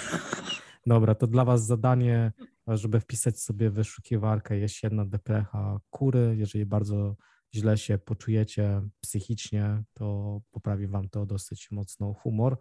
[0.86, 2.32] Dobra, to dla Was zadanie,
[2.68, 6.36] żeby wpisać sobie wyszukiwarkę jesienna deprecha kury.
[6.38, 7.16] Jeżeli bardzo
[7.56, 12.58] źle się poczujecie psychicznie, to poprawi Wam to dosyć mocno humor.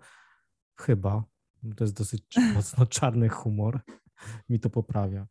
[0.81, 1.25] Chyba.
[1.77, 2.23] To jest dosyć
[2.55, 3.81] mocno czarny humor.
[4.49, 5.27] Mi to poprawia.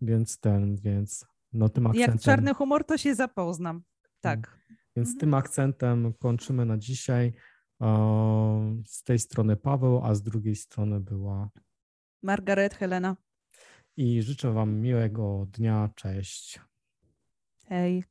[0.00, 2.12] Więc ten, więc no tym akcentem...
[2.12, 3.82] Jak czarny humor, to się zapoznam.
[4.20, 4.38] Tak.
[4.38, 4.76] Mm.
[4.96, 5.20] Więc mhm.
[5.20, 7.32] tym akcentem kończymy na dzisiaj.
[8.86, 11.50] Z tej strony Paweł, a z drugiej strony była
[12.22, 13.16] Margaret, Helena.
[13.96, 15.90] I życzę Wam miłego dnia.
[15.94, 16.60] Cześć.
[17.68, 18.04] Hej.